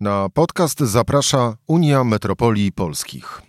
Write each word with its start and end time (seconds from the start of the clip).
Na 0.00 0.28
podcast 0.28 0.80
zaprasza 0.80 1.56
Unia 1.66 2.04
Metropolii 2.04 2.72
Polskich. 2.72 3.42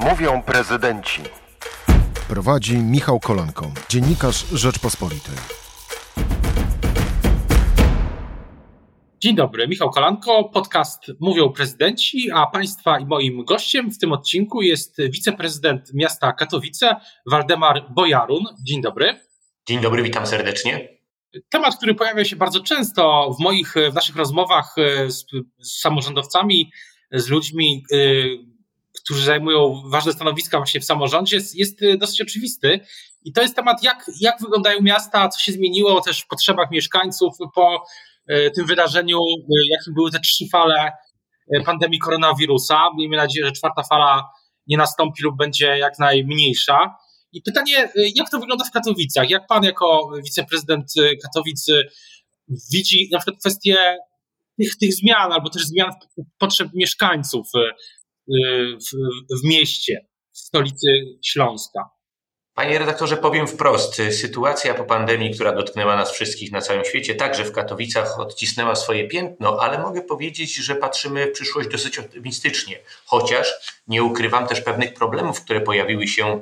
Mówią 0.00 0.42
prezydenci. 0.42 1.22
Prowadzi 2.28 2.78
Michał 2.78 3.20
Kolanko, 3.20 3.70
dziennikarz 3.88 4.46
Rzeczpospolitej. 4.52 5.34
Dzień 9.20 9.36
dobry, 9.36 9.68
Michał 9.68 9.90
Kolanko, 9.90 10.44
podcast 10.44 11.02
Mówią 11.20 11.48
Prezydenci, 11.48 12.30
a 12.30 12.46
Państwa 12.46 12.98
i 12.98 13.06
moim 13.06 13.44
gościem 13.44 13.90
w 13.90 13.98
tym 13.98 14.12
odcinku 14.12 14.62
jest 14.62 14.96
wiceprezydent 15.02 15.94
miasta 15.94 16.32
Katowice, 16.32 16.96
Waldemar 17.26 17.86
Bojarun. 17.94 18.44
Dzień 18.62 18.82
dobry. 18.82 19.20
Dzień 19.68 19.80
dobry, 19.80 20.02
witam 20.02 20.26
serdecznie. 20.26 20.97
Temat, 21.48 21.76
który 21.76 21.94
pojawia 21.94 22.24
się 22.24 22.36
bardzo 22.36 22.60
często 22.60 23.34
w 23.38 23.42
moich, 23.42 23.74
w 23.90 23.94
naszych 23.94 24.16
rozmowach 24.16 24.74
e, 24.78 25.10
z, 25.10 25.24
z 25.58 25.80
samorządowcami, 25.80 26.72
z 27.12 27.28
ludźmi, 27.28 27.84
e, 27.92 27.96
którzy 29.02 29.24
zajmują 29.24 29.82
ważne 29.86 30.12
stanowiska 30.12 30.58
właśnie 30.58 30.80
w 30.80 30.84
samorządzie, 30.84 31.36
jest, 31.36 31.54
jest 31.54 31.80
dosyć 31.98 32.20
oczywisty. 32.20 32.80
I 33.24 33.32
to 33.32 33.42
jest 33.42 33.56
temat, 33.56 33.82
jak, 33.82 34.10
jak 34.20 34.40
wyglądają 34.40 34.80
miasta, 34.80 35.28
co 35.28 35.40
się 35.40 35.52
zmieniło 35.52 36.00
też 36.00 36.20
w 36.20 36.26
potrzebach 36.26 36.70
mieszkańców 36.70 37.34
po 37.54 37.84
e, 38.26 38.50
tym 38.50 38.66
wydarzeniu, 38.66 39.18
jakim 39.70 39.94
były 39.94 40.10
te 40.10 40.20
trzy 40.20 40.44
fale 40.52 40.92
pandemii 41.66 41.98
koronawirusa. 41.98 42.82
Miejmy 42.96 43.16
nadzieję, 43.16 43.46
że 43.46 43.52
czwarta 43.52 43.82
fala 43.82 44.30
nie 44.66 44.76
nastąpi 44.76 45.22
lub 45.22 45.36
będzie 45.36 45.78
jak 45.78 45.98
najmniejsza. 45.98 46.96
I 47.32 47.42
pytanie, 47.42 47.84
y, 47.84 48.12
jak 48.14 48.30
to 48.30 48.38
wygląda 48.38 48.64
w 48.64 48.70
Katowicach? 48.70 49.30
Jak 49.30 49.46
pan 49.46 49.64
jako 49.64 50.10
wiceprezydent 50.24 50.96
y, 50.96 51.16
Katowic 51.22 51.68
y, 51.68 51.88
widzi 52.72 53.08
na 53.12 53.18
przykład 53.18 53.40
kwestię 53.40 53.76
tych, 54.58 54.78
tych 54.78 54.94
zmian, 54.94 55.32
albo 55.32 55.50
też 55.50 55.62
zmian 55.64 55.90
potrzeb 56.38 56.68
mieszkańców 56.74 57.48
w, 57.54 58.92
w 59.42 59.44
mieście, 59.44 60.06
w 60.32 60.38
stolicy 60.38 60.88
Śląska? 61.24 61.98
Panie 62.58 62.78
redaktorze, 62.78 63.16
powiem 63.16 63.46
wprost. 63.46 64.02
Sytuacja 64.10 64.74
po 64.74 64.84
pandemii, 64.84 65.34
która 65.34 65.52
dotknęła 65.52 65.96
nas 65.96 66.12
wszystkich 66.12 66.52
na 66.52 66.60
całym 66.60 66.84
świecie, 66.84 67.14
także 67.14 67.44
w 67.44 67.52
Katowicach 67.52 68.20
odcisnęła 68.20 68.74
swoje 68.74 69.08
piętno, 69.08 69.60
ale 69.60 69.78
mogę 69.78 70.02
powiedzieć, 70.02 70.54
że 70.54 70.74
patrzymy 70.74 71.26
w 71.26 71.32
przyszłość 71.32 71.68
dosyć 71.68 71.98
optymistycznie. 71.98 72.78
Chociaż 73.04 73.54
nie 73.88 74.02
ukrywam 74.02 74.46
też 74.46 74.60
pewnych 74.60 74.94
problemów, 74.94 75.40
które 75.44 75.60
pojawiły 75.60 76.08
się 76.08 76.40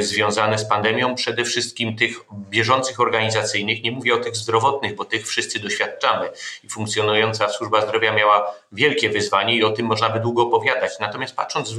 związane 0.00 0.58
z 0.58 0.64
pandemią, 0.64 1.14
przede 1.14 1.44
wszystkim 1.44 1.96
tych 1.96 2.20
bieżących 2.32 3.00
organizacyjnych, 3.00 3.82
nie 3.82 3.92
mówię 3.92 4.14
o 4.14 4.18
tych 4.18 4.36
zdrowotnych, 4.36 4.94
bo 4.94 5.04
tych 5.04 5.26
wszyscy 5.26 5.58
doświadczamy 5.58 6.30
i 6.64 6.68
funkcjonująca 6.68 7.48
służba 7.48 7.86
zdrowia 7.86 8.12
miała 8.12 8.54
wielkie 8.72 9.10
wyzwanie 9.10 9.56
i 9.56 9.64
o 9.64 9.70
tym 9.70 9.86
można 9.86 10.08
by 10.08 10.20
długo 10.20 10.42
opowiadać. 10.42 10.92
Natomiast 11.00 11.36
patrząc 11.36 11.74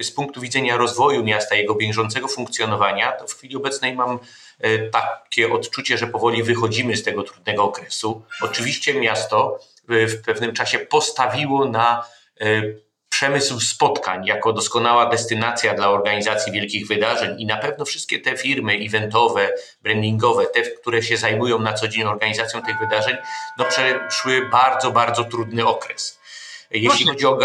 z, 0.00 0.10
punktu 0.10 0.40
widzenia 0.40 0.76
rozwoju 0.76 1.24
miasta, 1.24 1.54
jego 1.54 1.74
bieżącego 1.74 2.28
funkcjonowania, 2.28 3.12
to 3.12 3.26
w 3.26 3.34
chwili 3.34 3.56
obecnej 3.56 3.94
mam 3.94 4.18
e, 4.60 4.78
takie 4.78 5.52
odczucie, 5.52 5.98
że 5.98 6.06
powoli 6.06 6.42
wychodzimy 6.42 6.96
z 6.96 7.02
tego 7.02 7.22
trudnego 7.22 7.64
okresu. 7.64 8.22
Oczywiście 8.42 8.94
miasto 8.94 9.58
w 9.88 10.22
pewnym 10.24 10.52
czasie 10.52 10.78
postawiło 10.78 11.64
na 11.64 12.04
e, 12.40 12.62
przemysł 13.16 13.60
spotkań 13.60 14.26
jako 14.26 14.52
doskonała 14.52 15.06
destynacja 15.06 15.74
dla 15.74 15.90
organizacji 15.90 16.52
wielkich 16.52 16.86
wydarzeń 16.86 17.40
i 17.40 17.46
na 17.46 17.56
pewno 17.56 17.84
wszystkie 17.84 18.20
te 18.20 18.36
firmy 18.36 18.72
eventowe, 18.72 19.52
brandingowe, 19.82 20.46
te, 20.46 20.62
które 20.62 21.02
się 21.02 21.16
zajmują 21.16 21.58
na 21.58 21.72
co 21.72 21.88
dzień 21.88 22.04
organizacją 22.04 22.62
tych 22.62 22.78
wydarzeń, 22.78 23.16
no 23.58 23.64
przeszły 23.64 24.48
bardzo, 24.52 24.90
bardzo 24.90 25.24
trudny 25.24 25.66
okres. 25.66 26.20
Jeśli 26.70 27.06
chodzi 27.06 27.26
o, 27.26 27.38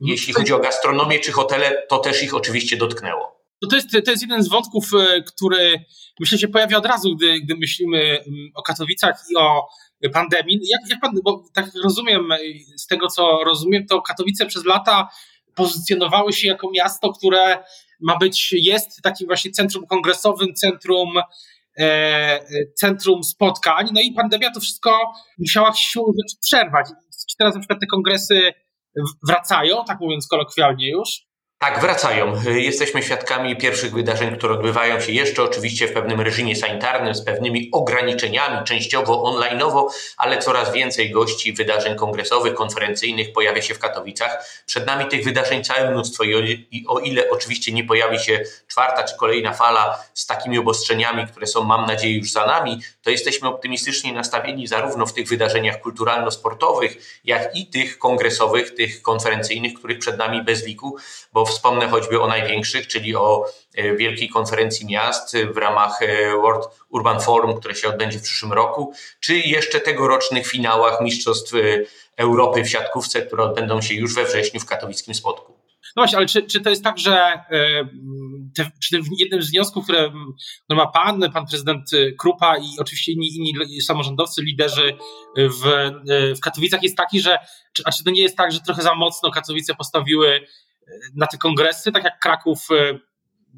jeśli 0.00 0.32
chodzi 0.32 0.52
o 0.52 0.58
gastronomię 0.58 1.20
czy 1.20 1.32
hotele, 1.32 1.82
to 1.88 1.98
też 1.98 2.22
ich 2.22 2.34
oczywiście 2.34 2.76
dotknęło. 2.76 3.38
To, 3.60 3.68
to, 3.68 3.76
jest, 3.76 3.88
to 4.04 4.10
jest 4.10 4.22
jeden 4.22 4.42
z 4.42 4.48
wątków, 4.48 4.84
e, 4.94 5.22
który 5.22 5.84
myślę 6.20 6.38
się 6.38 6.48
pojawia 6.48 6.78
od 6.78 6.86
razu, 6.86 7.16
gdy, 7.16 7.40
gdy 7.40 7.56
myślimy 7.56 7.98
mm, 7.98 8.50
o 8.54 8.62
Katowicach 8.62 9.24
i 9.30 9.36
o 9.36 9.68
pandemii. 10.12 10.60
Jak, 10.70 10.90
jak 10.90 11.00
pan, 11.00 11.12
bo 11.24 11.44
tak 11.54 11.66
rozumiem, 11.84 12.28
z 12.76 12.86
tego 12.86 13.06
co 13.06 13.44
rozumiem, 13.44 13.86
to 13.86 14.02
Katowice 14.02 14.46
przez 14.46 14.64
lata 14.64 15.08
pozycjonowały 15.54 16.32
się 16.32 16.48
jako 16.48 16.70
miasto, 16.70 17.12
które 17.12 17.58
ma 18.00 18.16
być, 18.16 18.52
jest 18.52 19.02
takim 19.02 19.26
właśnie 19.26 19.50
centrum 19.50 19.86
kongresowym, 19.86 20.54
centrum, 20.54 21.08
e, 21.78 22.40
centrum 22.74 23.24
spotkań. 23.24 23.88
No 23.92 24.00
i 24.00 24.12
pandemia 24.12 24.50
to 24.50 24.60
wszystko 24.60 25.12
musiała 25.38 25.72
siłą 25.74 26.04
rzeczy 26.06 26.40
przerwać. 26.42 26.86
Czy 27.30 27.36
teraz 27.38 27.54
na 27.54 27.60
przykład 27.60 27.80
te 27.80 27.86
kongresy 27.86 28.52
wracają, 29.26 29.84
tak 29.84 30.00
mówiąc 30.00 30.28
kolokwialnie 30.28 30.90
już? 30.90 31.27
Tak, 31.60 31.80
wracają. 31.80 32.42
Jesteśmy 32.44 33.02
świadkami 33.02 33.56
pierwszych 33.56 33.92
wydarzeń, 33.92 34.36
które 34.36 34.54
odbywają 34.54 35.00
się 35.00 35.12
jeszcze 35.12 35.42
oczywiście 35.42 35.88
w 35.88 35.92
pewnym 35.92 36.20
reżimie 36.20 36.56
sanitarnym, 36.56 37.14
z 37.14 37.24
pewnymi 37.24 37.68
ograniczeniami, 37.72 38.64
częściowo 38.64 39.22
onlineowo, 39.22 39.90
ale 40.16 40.38
coraz 40.38 40.72
więcej 40.72 41.10
gości 41.10 41.52
wydarzeń 41.52 41.96
kongresowych, 41.96 42.54
konferencyjnych 42.54 43.32
pojawia 43.32 43.62
się 43.62 43.74
w 43.74 43.78
Katowicach. 43.78 44.62
Przed 44.66 44.86
nami 44.86 45.06
tych 45.06 45.24
wydarzeń 45.24 45.64
całe 45.64 45.90
mnóstwo 45.90 46.24
i 46.24 46.84
o 46.88 46.98
ile 46.98 47.30
oczywiście 47.30 47.72
nie 47.72 47.84
pojawi 47.84 48.18
się 48.18 48.40
czwarta 48.68 49.02
czy 49.02 49.16
kolejna 49.16 49.52
fala 49.52 50.04
z 50.14 50.26
takimi 50.26 50.58
obostrzeniami, 50.58 51.26
które 51.26 51.46
są, 51.46 51.64
mam 51.64 51.86
nadzieję, 51.86 52.18
już 52.18 52.32
za 52.32 52.46
nami, 52.46 52.80
to 53.02 53.10
jesteśmy 53.10 53.48
optymistycznie 53.48 54.12
nastawieni 54.12 54.66
zarówno 54.66 55.06
w 55.06 55.12
tych 55.12 55.28
wydarzeniach 55.28 55.80
kulturalno-sportowych, 55.80 57.20
jak 57.24 57.56
i 57.56 57.66
tych 57.66 57.98
kongresowych, 57.98 58.74
tych 58.74 59.02
konferencyjnych, 59.02 59.74
których 59.74 59.98
przed 59.98 60.18
nami 60.18 60.42
bez 60.42 60.66
liku, 60.66 60.96
bo 61.32 61.47
Wspomnę 61.48 61.88
choćby 61.88 62.20
o 62.20 62.26
największych, 62.26 62.86
czyli 62.86 63.16
o 63.16 63.44
e, 63.74 63.96
Wielkiej 63.96 64.28
Konferencji 64.28 64.86
Miast 64.86 65.36
w 65.54 65.56
ramach 65.56 66.02
e, 66.02 66.30
World 66.36 66.64
Urban 66.88 67.20
Forum, 67.20 67.60
które 67.60 67.74
się 67.74 67.88
odbędzie 67.88 68.18
w 68.18 68.22
przyszłym 68.22 68.52
roku, 68.52 68.92
czy 69.20 69.38
jeszcze 69.38 69.80
tegorocznych 69.80 70.46
finałach 70.46 71.00
Mistrzostw 71.00 71.54
e, 71.54 71.58
Europy 72.16 72.64
w 72.64 72.70
siatkówce, 72.70 73.22
które 73.22 73.44
odbędą 73.44 73.82
się 73.82 73.94
już 73.94 74.14
we 74.14 74.24
wrześniu 74.24 74.60
w 74.60 74.66
katowickim 74.66 75.14
spotku. 75.14 75.58
No 75.96 76.02
właśnie, 76.02 76.18
ale 76.18 76.26
czy, 76.26 76.42
czy 76.42 76.60
to 76.60 76.70
jest 76.70 76.84
tak, 76.84 76.98
że 76.98 77.32
te, 78.56 78.70
czy 78.82 79.00
jednym 79.18 79.42
z 79.42 79.50
wniosków, 79.50 79.84
które, 79.84 80.10
które 80.64 80.76
ma 80.76 80.86
pan, 80.86 81.32
pan 81.32 81.46
prezydent 81.46 81.90
Krupa 82.18 82.56
i 82.56 82.78
oczywiście 82.78 83.12
inni, 83.12 83.36
inni 83.36 83.80
samorządowcy, 83.80 84.42
liderzy 84.42 84.96
w, 85.36 85.90
w 86.36 86.40
Katowicach 86.40 86.82
jest 86.82 86.96
taki, 86.96 87.20
że 87.20 87.38
czy, 87.72 87.82
a 87.86 87.92
czy 87.92 88.04
to 88.04 88.10
nie 88.10 88.22
jest 88.22 88.36
tak, 88.36 88.52
że 88.52 88.60
trochę 88.60 88.82
za 88.82 88.94
mocno 88.94 89.30
Katowice 89.30 89.74
postawiły 89.74 90.46
na 91.14 91.26
te 91.26 91.38
kongresy, 91.38 91.92
tak 91.92 92.04
jak 92.04 92.18
Kraków, 92.18 92.58
e, 92.70 92.98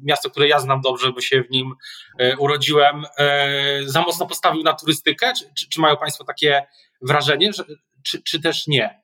miasto, 0.03 0.29
które 0.29 0.47
ja 0.47 0.59
znam 0.59 0.81
dobrze, 0.81 1.11
bo 1.11 1.21
się 1.21 1.43
w 1.43 1.49
nim 1.49 1.75
e, 2.19 2.37
urodziłem, 2.37 3.05
e, 3.17 3.79
za 3.85 4.01
mocno 4.01 4.27
postawił 4.27 4.63
na 4.63 4.73
turystykę? 4.73 5.33
Czy, 5.39 5.45
czy, 5.57 5.69
czy 5.69 5.81
mają 5.81 5.97
Państwo 5.97 6.23
takie 6.23 6.65
wrażenie, 7.01 7.53
że, 7.53 7.63
czy, 8.03 8.23
czy 8.23 8.41
też 8.41 8.67
nie? 8.67 9.01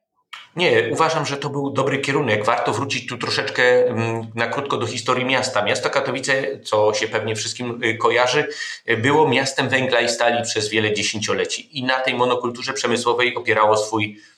Nie, 0.56 0.90
uważam, 0.92 1.26
że 1.26 1.38
to 1.38 1.50
był 1.50 1.70
dobry 1.70 2.00
kierunek. 2.00 2.46
Warto 2.46 2.74
wrócić 2.74 3.10
tu 3.10 3.18
troszeczkę 3.18 3.88
mm, 3.88 4.28
na 4.36 4.48
krótko 4.48 4.78
do 4.78 4.88
historii 4.88 5.26
miasta. 5.26 5.64
Miasto 5.64 5.90
Katowice, 5.90 6.59
co 6.59 6.94
się 6.94 7.08
pewnie 7.08 7.36
wszystkim 7.36 7.82
kojarzy, 8.00 8.48
było 8.98 9.30
miastem 9.30 9.70
węgla 9.70 10.02
i 10.02 10.09
stali 10.09 10.44
przez 10.44 10.70
wiele 10.70 10.94
dziesięcioleci 10.94 11.80
i 11.80 11.84
na 11.84 12.00
tej 12.00 12.14
monokulturze 12.14 12.74
przemysłowej 12.74 13.36
opierało 13.36 13.78
swój 13.78 14.18
Y, 14.18 14.37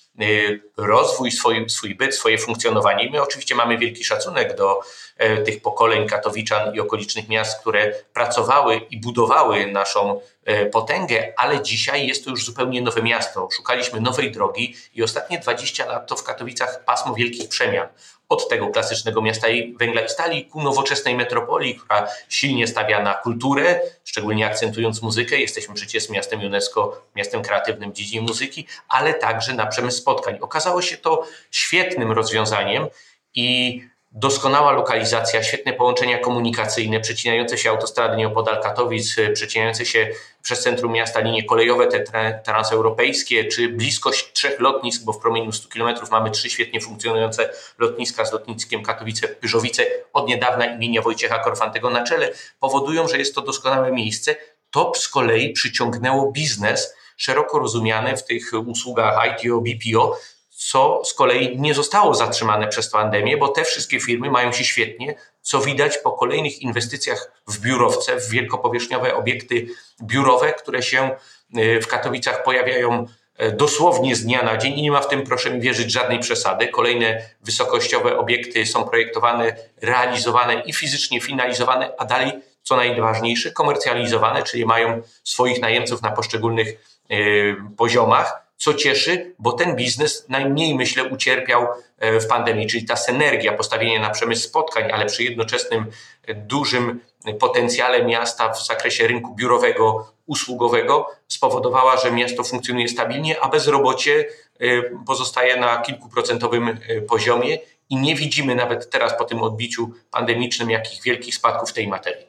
rozwój, 0.78 1.32
swój, 1.32 1.70
swój 1.70 1.96
byt, 1.96 2.16
swoje 2.16 2.38
funkcjonowanie. 2.38 3.06
I 3.06 3.12
my 3.12 3.22
oczywiście 3.22 3.56
mamy 3.56 3.78
wielki 3.78 4.04
szacunek 4.04 4.56
do 4.56 4.80
e, 5.18 5.38
tych 5.38 5.62
pokoleń 5.62 6.08
katowiczan 6.08 6.76
i 6.76 6.80
okolicznych 6.80 7.30
miast, 7.30 7.62
które 7.62 7.94
pracowały 8.14 8.78
i 8.78 9.00
budowały 9.00 9.68
naszą 9.68 10.22
e, 10.46 10.66
potęgę, 10.66 11.34
ale 11.38 11.62
dzisiaj 11.62 12.08
jest 12.08 12.24
to 12.24 12.30
już 12.30 12.46
zupełnie 12.46 12.82
nowe 12.82 13.02
miasto. 13.02 13.48
Szukaliśmy 13.52 14.02
nowej 14.02 14.32
drogi 14.32 14.76
i 14.94 15.04
ostatnie 15.04 15.40
20 15.40 15.86
lat 15.86 16.08
to 16.08 16.16
w 16.16 16.24
Katowicach 16.24 16.86
pasmo 16.86 17.14
wielkich 17.14 17.50
przemian 17.50 17.88
od 18.30 18.48
tego 18.50 18.68
klasycznego 18.68 19.22
miasta 19.22 19.48
węgla 19.80 20.02
i 20.02 20.10
stali 20.10 20.46
ku 20.46 20.62
nowoczesnej 20.64 21.16
metropolii, 21.16 21.76
która 21.76 22.08
silnie 22.30 22.68
stawia 22.68 23.04
na 23.04 23.14
kulturę, 23.14 23.80
szczególnie 24.06 24.48
akcentując 24.48 25.02
muzykę. 25.02 25.40
Jesteśmy 25.40 25.76
przecież 25.76 26.10
miastem 26.10 26.40
UNESCO, 26.40 27.02
miastem 27.16 27.42
kreatywnym 27.42 27.92
w 27.92 27.94
dziedzinie 27.94 28.22
muzyki, 28.22 28.68
ale 28.90 29.14
także 29.14 29.54
na 29.54 29.68
przemysł 29.68 29.98
spotkań. 29.98 30.38
Okazało 30.42 30.82
się 30.82 30.98
to 30.98 31.26
świetnym 31.52 32.12
rozwiązaniem 32.12 32.88
i 33.36 33.82
doskonała 34.12 34.72
lokalizacja, 34.72 35.44
świetne 35.44 35.74
połączenia 35.74 36.18
komunikacyjne, 36.18 37.00
przecinające 37.00 37.58
się 37.58 37.70
autostrady 37.70 38.18
nieopodal 38.18 38.62
Katowic, 38.62 39.16
przecinające 39.34 39.86
się 39.86 40.08
przez 40.42 40.62
centrum 40.62 40.92
miasta 40.92 41.20
linie 41.20 41.44
kolejowe, 41.44 41.88
te 41.88 42.42
transeuropejskie, 42.46 43.46
czy 43.46 43.70
bliskość 43.70 44.34
trzech 44.34 44.60
lotnisk, 44.60 45.04
bo 45.04 45.14
w 45.14 45.20
promieniu 45.20 45.52
100 45.52 45.70
km 45.70 45.96
mamy 46.12 46.32
trzy 46.32 46.50
świetnie 46.50 46.82
funkcjonujące 46.82 47.50
lotniska 47.78 48.26
z 48.26 48.34
lotniskiem 48.34 48.84
Katowice-Pyżowice 48.84 49.84
od 50.14 50.28
niedawna 50.28 50.66
imienia 50.66 51.02
Wojciecha 51.02 51.40
Korfantego 51.40 51.90
na 51.90 52.04
czele, 52.04 52.32
powodują, 52.60 53.08
że 53.08 53.18
jest 53.18 53.36
to 53.36 53.42
doskonałe 53.42 53.92
miejsce. 53.92 54.36
To 54.72 54.92
z 54.96 55.10
kolei 55.10 55.54
przyciągnęło 55.54 56.32
biznes, 56.32 56.94
szeroko 57.18 57.60
rozumiane 57.60 58.18
w 58.18 58.26
tych 58.26 58.52
usługach 58.66 59.28
ITO, 59.28 59.62
BPO, 59.62 60.18
co 60.60 61.02
z 61.06 61.14
kolei 61.14 61.60
nie 61.60 61.74
zostało 61.74 62.16
zatrzymane 62.16 62.68
przez 62.68 62.90
pandemię, 62.90 63.38
bo 63.38 63.48
te 63.48 63.64
wszystkie 63.64 64.00
firmy 64.00 64.30
mają 64.32 64.52
się 64.52 64.64
świetnie, 64.64 65.16
co 65.42 65.60
widać 65.60 65.98
po 65.98 66.12
kolejnych 66.12 66.62
inwestycjach 66.62 67.32
w 67.48 67.60
biurowce, 67.60 68.20
w 68.20 68.30
wielkopowierzchniowe 68.30 69.16
obiekty 69.16 69.68
biurowe, 70.04 70.54
które 70.54 70.84
się 70.84 71.16
y, 71.58 71.82
w 71.82 71.88
Katowicach 71.88 72.44
pojawiają 72.44 73.06
y, 73.42 73.52
dosłownie 73.52 74.16
z 74.16 74.24
dnia 74.24 74.44
na 74.44 74.58
dzień 74.58 74.80
i 74.80 74.82
nie 74.82 74.92
ma 74.92 75.02
w 75.02 75.08
tym, 75.08 75.24
proszę 75.24 75.52
mi 75.52 75.62
wierzyć, 75.62 75.92
żadnej 75.92 76.20
przesady. 76.20 76.68
Kolejne 76.68 77.22
wysokościowe 77.42 78.18
obiekty 78.18 78.66
są 78.66 78.84
projektowane, 78.84 79.56
realizowane 79.82 80.62
i 80.66 80.74
fizycznie 80.74 81.22
finalizowane, 81.22 81.92
a 81.98 82.06
dalej, 82.06 82.32
co 82.64 82.76
najważniejsze, 82.76 83.52
komercjalizowane, 83.52 84.44
czyli 84.44 84.66
mają 84.66 85.02
swoich 85.24 85.62
najemców 85.62 86.02
na 86.02 86.12
poszczególnych 86.12 86.68
y, 87.12 87.56
poziomach 87.78 88.49
co 88.60 88.74
cieszy, 88.74 89.36
bo 89.40 89.52
ten 89.52 89.76
biznes 89.76 90.26
najmniej, 90.30 90.76
myślę, 90.76 91.04
ucierpiał 91.04 91.68
e, 91.98 92.20
w 92.20 92.28
pandemii, 92.28 92.68
czyli 92.68 92.86
ta 92.86 92.96
synergia, 92.96 93.54
postawienie 93.54 94.00
na 94.00 94.10
przemysł 94.10 94.48
spotkań, 94.48 94.92
ale 94.92 95.06
przy 95.06 95.24
jednoczesnym 95.24 95.86
e, 96.28 96.34
dużym 96.34 97.00
potencjale 97.40 98.06
miasta 98.06 98.54
w 98.54 98.66
zakresie 98.66 99.08
rynku 99.08 99.36
biurowego, 99.36 100.12
usługowego 100.26 101.08
spowodowała, 101.28 101.98
że 101.98 102.12
miasto 102.12 102.44
funkcjonuje 102.44 102.88
stabilnie, 102.88 103.40
a 103.42 103.50
bezrobocie 103.50 104.26
e, 104.60 104.82
pozostaje 105.06 105.58
na 105.58 105.82
kilkuprocentowym 105.82 106.78
poziomie 107.08 107.58
i 107.90 107.96
nie 107.96 108.16
widzimy 108.16 108.56
nawet 108.56 108.90
teraz 108.90 109.18
po 109.18 109.26
tym 109.26 109.44
odbiciu 109.44 109.94
pandemicznym 110.12 110.70
jakich 110.70 111.04
wielkich 111.04 111.36
spadków 111.36 111.70
w 111.70 111.74
tej 111.74 111.88
materii. 111.88 112.29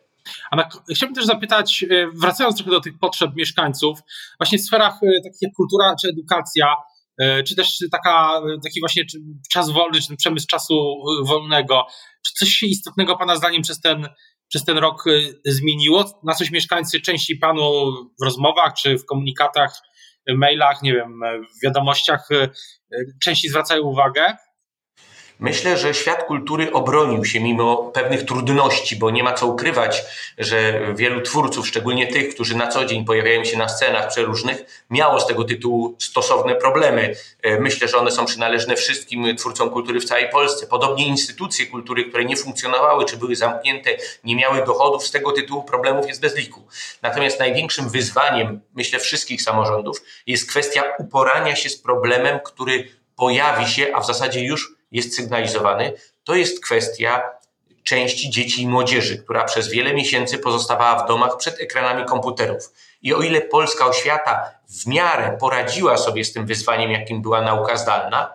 A 0.50 0.56
na, 0.56 0.68
chciałbym 0.94 1.14
też 1.14 1.26
zapytać, 1.26 1.84
e, 1.90 2.06
wracając 2.14 2.56
trochę 2.56 2.70
do 2.70 2.80
tych 2.80 2.98
potrzeb 2.98 3.30
mieszkańców, 3.36 3.98
właśnie 4.38 4.58
w 4.58 4.62
sferach 4.62 4.94
e, 5.02 5.22
takich 5.24 5.42
jak 5.42 5.52
kultura 5.56 5.94
czy 6.02 6.08
edukacja, 6.08 6.74
e, 7.18 7.42
czy 7.42 7.56
też 7.56 7.78
taka, 7.92 8.40
taki 8.64 8.80
właśnie 8.80 9.04
czas 9.52 9.70
wolny, 9.70 10.00
czy 10.00 10.08
ten 10.08 10.16
przemysł 10.16 10.46
czasu 10.46 10.74
wolnego, 11.24 11.86
czy 12.26 12.32
coś 12.34 12.48
się 12.48 12.66
istotnego 12.66 13.16
Pana 13.16 13.36
zdaniem 13.36 13.62
przez 13.62 13.80
ten, 13.80 14.08
przez 14.48 14.64
ten 14.64 14.78
rok 14.78 15.04
zmieniło? 15.44 16.20
Na 16.24 16.34
coś 16.34 16.50
mieszkańcy 16.50 17.00
częściej 17.00 17.38
Panu 17.38 17.92
w 18.20 18.24
rozmowach, 18.24 18.74
czy 18.74 18.98
w 18.98 19.04
komunikatach, 19.06 19.80
mailach, 20.28 20.82
nie 20.82 20.92
wiem, 20.92 21.20
w 21.58 21.64
wiadomościach 21.64 22.28
częściej 23.22 23.50
zwracają 23.50 23.82
uwagę? 23.82 24.36
Myślę, 25.40 25.76
że 25.76 25.94
świat 25.94 26.24
kultury 26.24 26.72
obronił 26.72 27.24
się 27.24 27.40
mimo 27.40 27.76
pewnych 27.76 28.24
trudności, 28.24 28.96
bo 28.96 29.10
nie 29.10 29.22
ma 29.22 29.32
co 29.32 29.46
ukrywać, 29.46 30.02
że 30.38 30.80
wielu 30.94 31.20
twórców, 31.20 31.68
szczególnie 31.68 32.06
tych, 32.06 32.34
którzy 32.34 32.56
na 32.56 32.68
co 32.68 32.84
dzień 32.84 33.04
pojawiają 33.04 33.44
się 33.44 33.58
na 33.58 33.68
scenach 33.68 34.08
przeróżnych, 34.08 34.84
miało 34.90 35.20
z 35.20 35.26
tego 35.26 35.44
tytułu 35.44 35.96
stosowne 35.98 36.54
problemy. 36.54 37.14
E, 37.42 37.60
myślę, 37.60 37.88
że 37.88 37.98
one 37.98 38.10
są 38.10 38.26
przynależne 38.26 38.76
wszystkim 38.76 39.36
twórcom 39.36 39.70
kultury 39.70 40.00
w 40.00 40.04
całej 40.04 40.28
Polsce. 40.28 40.66
Podobnie 40.66 41.06
instytucje 41.06 41.66
kultury, 41.66 42.04
które 42.04 42.24
nie 42.24 42.36
funkcjonowały 42.36 43.04
czy 43.04 43.16
były 43.16 43.36
zamknięte, 43.36 43.90
nie 44.24 44.36
miały 44.36 44.64
dochodów, 44.64 45.06
z 45.06 45.10
tego 45.10 45.32
tytułu 45.32 45.62
problemów 45.62 46.08
jest 46.08 46.20
bez 46.20 46.36
liku. 46.36 46.66
Natomiast 47.02 47.38
największym 47.38 47.88
wyzwaniem, 47.88 48.60
myślę, 48.74 48.98
wszystkich 48.98 49.42
samorządów 49.42 50.02
jest 50.26 50.48
kwestia 50.48 50.82
uporania 50.98 51.56
się 51.56 51.68
z 51.68 51.76
problemem, 51.76 52.40
który 52.44 52.88
pojawi 53.16 53.66
się, 53.66 53.86
a 53.94 54.00
w 54.00 54.06
zasadzie 54.06 54.44
już 54.44 54.79
jest 54.92 55.16
sygnalizowany, 55.16 55.92
to 56.24 56.34
jest 56.34 56.64
kwestia 56.64 57.22
części 57.84 58.30
dzieci 58.30 58.62
i 58.62 58.68
młodzieży, 58.68 59.18
która 59.18 59.44
przez 59.44 59.68
wiele 59.68 59.94
miesięcy 59.94 60.38
pozostawała 60.38 61.04
w 61.04 61.08
domach 61.08 61.36
przed 61.36 61.60
ekranami 61.60 62.04
komputerów. 62.04 62.72
I 63.02 63.14
o 63.14 63.22
ile 63.22 63.40
polska 63.40 63.86
oświata 63.86 64.50
w 64.68 64.86
miarę 64.86 65.36
poradziła 65.40 65.96
sobie 65.96 66.24
z 66.24 66.32
tym 66.32 66.46
wyzwaniem, 66.46 66.90
jakim 66.90 67.22
była 67.22 67.42
nauka 67.42 67.76
zdalna, 67.76 68.32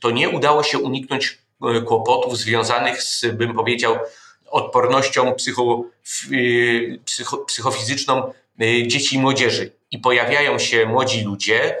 to 0.00 0.10
nie 0.10 0.28
udało 0.28 0.62
się 0.62 0.78
uniknąć 0.78 1.38
e, 1.62 1.80
kłopotów 1.80 2.38
związanych 2.38 3.02
z, 3.02 3.26
bym 3.32 3.54
powiedział, 3.54 3.98
odpornością 4.46 5.34
psycho, 5.34 5.84
e, 6.32 6.98
psycho, 7.04 7.36
psychofizyczną 7.36 8.32
e, 8.60 8.86
dzieci 8.86 9.16
i 9.16 9.18
młodzieży. 9.18 9.72
I 9.90 9.98
pojawiają 9.98 10.58
się 10.58 10.86
młodzi 10.86 11.24
ludzie, 11.24 11.76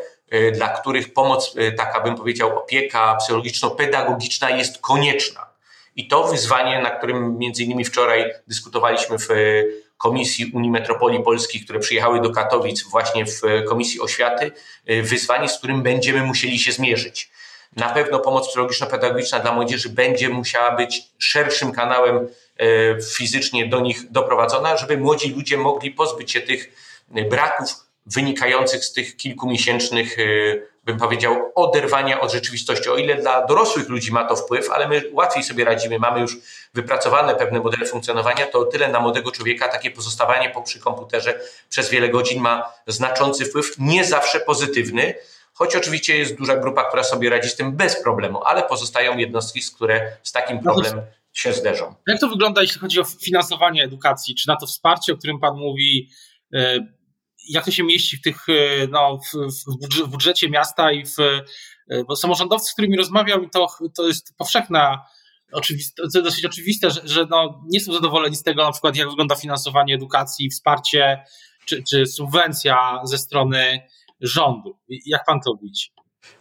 dla 0.52 0.68
których 0.68 1.12
pomoc, 1.12 1.56
y, 1.56 1.72
taka 1.72 2.00
bym 2.00 2.16
powiedział, 2.16 2.58
opieka 2.58 3.16
psychologiczno-pedagogiczna 3.20 4.50
jest 4.50 4.78
konieczna. 4.78 5.46
I 5.96 6.08
to 6.08 6.24
wyzwanie, 6.24 6.82
na 6.82 6.90
którym 6.90 7.38
między 7.38 7.64
innymi 7.64 7.84
wczoraj 7.84 8.32
dyskutowaliśmy 8.46 9.18
w 9.18 9.30
y, 9.30 9.86
Komisji 9.98 10.52
Unii 10.54 10.70
Metropolii 10.70 11.22
Polskich, 11.22 11.64
które 11.64 11.78
przyjechały 11.78 12.20
do 12.20 12.30
Katowic 12.30 12.82
właśnie 12.82 13.26
w 13.26 13.40
Komisji 13.68 14.00
Oświaty, 14.00 14.52
wyzwanie, 15.02 15.48
z 15.48 15.58
którym 15.58 15.82
będziemy 15.82 16.22
musieli 16.22 16.58
się 16.58 16.72
zmierzyć. 16.72 17.30
Na 17.76 17.88
pewno 17.88 18.18
pomoc 18.18 18.48
psychologiczno-pedagogiczna 18.48 19.40
dla 19.40 19.52
młodzieży 19.52 19.88
będzie 19.88 20.28
musiała 20.28 20.76
być 20.76 21.02
szerszym 21.18 21.72
kanałem 21.72 22.28
fizycznie 23.16 23.66
do 23.66 23.80
nich 23.80 24.10
doprowadzona, 24.10 24.76
żeby 24.76 24.98
młodzi 24.98 25.34
ludzie 25.34 25.56
mogli 25.56 25.90
pozbyć 25.90 26.32
się 26.32 26.40
tych 26.40 26.72
braków, 27.30 27.85
wynikających 28.06 28.84
z 28.84 28.92
tych 28.92 29.16
kilkumiesięcznych, 29.16 30.18
y, 30.18 30.66
bym 30.84 30.98
powiedział, 30.98 31.52
oderwania 31.54 32.20
od 32.20 32.32
rzeczywistości. 32.32 32.88
O 32.88 32.96
ile 32.96 33.14
dla 33.14 33.46
dorosłych 33.46 33.88
ludzi 33.88 34.12
ma 34.12 34.24
to 34.24 34.36
wpływ, 34.36 34.70
ale 34.70 34.88
my 34.88 35.02
łatwiej 35.12 35.44
sobie 35.44 35.64
radzimy, 35.64 35.98
mamy 35.98 36.20
już 36.20 36.36
wypracowane 36.74 37.34
pewne 37.34 37.60
modele 37.60 37.86
funkcjonowania, 37.86 38.46
to 38.46 38.58
o 38.58 38.64
tyle 38.64 38.88
na 38.88 39.00
młodego 39.00 39.30
człowieka 39.30 39.68
takie 39.68 39.90
pozostawanie 39.90 40.50
po 40.50 40.62
przy 40.62 40.80
komputerze 40.80 41.40
przez 41.68 41.90
wiele 41.90 42.08
godzin 42.08 42.42
ma 42.42 42.72
znaczący 42.86 43.44
wpływ, 43.44 43.74
nie 43.78 44.04
zawsze 44.04 44.40
pozytywny, 44.40 45.14
choć 45.52 45.76
oczywiście 45.76 46.18
jest 46.18 46.34
duża 46.34 46.56
grupa, 46.56 46.84
która 46.84 47.04
sobie 47.04 47.30
radzi 47.30 47.48
z 47.48 47.56
tym 47.56 47.76
bez 47.76 48.02
problemu, 48.02 48.42
ale 48.44 48.62
pozostają 48.62 49.18
jednostki, 49.18 49.60
które 49.74 50.16
z 50.22 50.32
takim 50.32 50.56
no 50.56 50.62
problemem 50.62 51.00
się 51.32 51.52
zderzą. 51.52 51.94
Jak 52.06 52.20
to 52.20 52.28
wygląda, 52.28 52.62
jeśli 52.62 52.80
chodzi 52.80 53.00
o 53.00 53.04
finansowanie 53.04 53.84
edukacji? 53.84 54.34
Czy 54.34 54.48
na 54.48 54.56
to 54.56 54.66
wsparcie, 54.66 55.12
o 55.12 55.16
którym 55.16 55.38
Pan 55.40 55.56
mówi, 55.56 56.08
y, 56.54 56.95
jak 57.48 57.64
to 57.64 57.70
się 57.70 57.82
mieści 57.82 58.16
w 58.16 58.22
tych, 58.22 58.48
e, 58.48 58.86
no, 58.90 59.20
w, 59.32 60.06
budżecie 60.06 60.50
miasta 60.50 60.92
i 60.92 61.06
w, 61.06 61.20
e, 61.20 62.04
bo 62.04 62.16
samorządowcy, 62.16 62.70
z 62.70 62.72
którymi 62.72 62.96
rozmawiam, 62.96 63.50
to, 63.50 63.66
to 63.96 64.08
jest 64.08 64.36
powszechna 64.36 65.06
oczywiste, 65.52 66.02
dosyć 66.14 66.44
oczywiste, 66.44 66.90
że, 66.90 67.00
że 67.04 67.26
no, 67.30 67.62
nie 67.68 67.80
są 67.80 67.92
zadowoleni 67.92 68.36
z 68.36 68.42
tego, 68.42 68.64
na 68.64 68.72
przykład 68.72 68.96
jak 68.96 69.08
wygląda 69.08 69.34
finansowanie 69.34 69.94
edukacji, 69.94 70.50
wsparcie 70.50 71.24
czy, 71.64 71.82
czy 71.90 72.06
subwencja 72.06 73.00
ze 73.04 73.18
strony 73.18 73.82
rządu. 74.20 74.78
Jak 75.06 75.24
pan 75.24 75.40
to 75.40 75.54
widzi? 75.62 75.90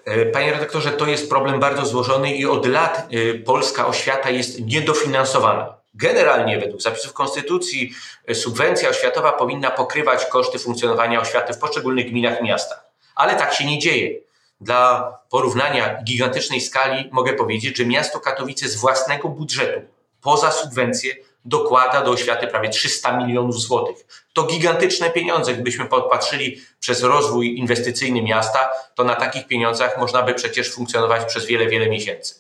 E, 0.06 0.25
panie 0.25 0.51
redaktorze, 0.51 0.92
to 0.92 1.08
jest 1.08 1.30
problem 1.30 1.60
bardzo 1.60 1.86
złożony 1.86 2.36
i 2.36 2.46
od 2.46 2.65
lat 2.65 3.10
polska 3.46 3.88
oświata 3.88 4.29
jest 4.29 4.65
niedofinansowana. 4.65 5.75
Generalnie 5.96 6.60
według 6.60 6.82
zapisów 6.82 7.14
Konstytucji 7.14 7.94
e, 8.28 8.36
subwencja 8.36 8.90
oświatowa 8.90 9.32
powinna 9.32 9.72
pokrywać 9.72 10.25
koszty 10.25 10.60
funkcjonowania 10.60 11.22
oświaty 11.22 11.54
w 11.54 11.58
poszczególnych 11.58 12.10
gminach 12.10 12.42
i 12.42 12.44
miastach. 12.44 12.86
Ale 13.16 13.36
tak 13.36 13.54
się 13.54 13.66
nie 13.66 13.80
dzieje. 13.80 14.20
Dla 14.62 15.14
porównania 15.30 16.04
gigantycznej 16.04 16.62
skali 16.62 17.10
mogę 17.12 17.34
powiedzieć, 17.34 17.78
że 17.78 17.86
miasto 17.86 18.20
Katowice 18.20 18.70
z 18.70 18.75
własnego 18.75 19.30
budżetu 19.30 19.82
poza 20.22 20.52
subwencję 20.52 21.16
dokłada 21.46 22.02
do 22.02 22.12
oświaty 22.12 22.48
prawie 22.48 22.70
300 22.70 23.18
milionów 23.18 23.62
złotych. 23.62 24.25
To 24.34 24.44
gigantyczne 24.44 25.10
pieniądze. 25.10 25.54
Gdybyśmy 25.54 25.86
popatrzyli 25.86 26.62
przez 26.80 27.04
rozwój 27.04 27.58
inwestycyjny 27.58 28.22
miasta, 28.22 28.70
to 28.96 29.04
na 29.04 29.16
takich 29.16 29.48
pieniądzach 29.48 29.98
można 29.98 30.22
by 30.22 30.34
przecież 30.34 30.72
funkcjonować 30.72 31.25
przez 31.25 31.46
wiele, 31.46 31.68
wiele 31.68 31.90
miesięcy. 31.90 32.36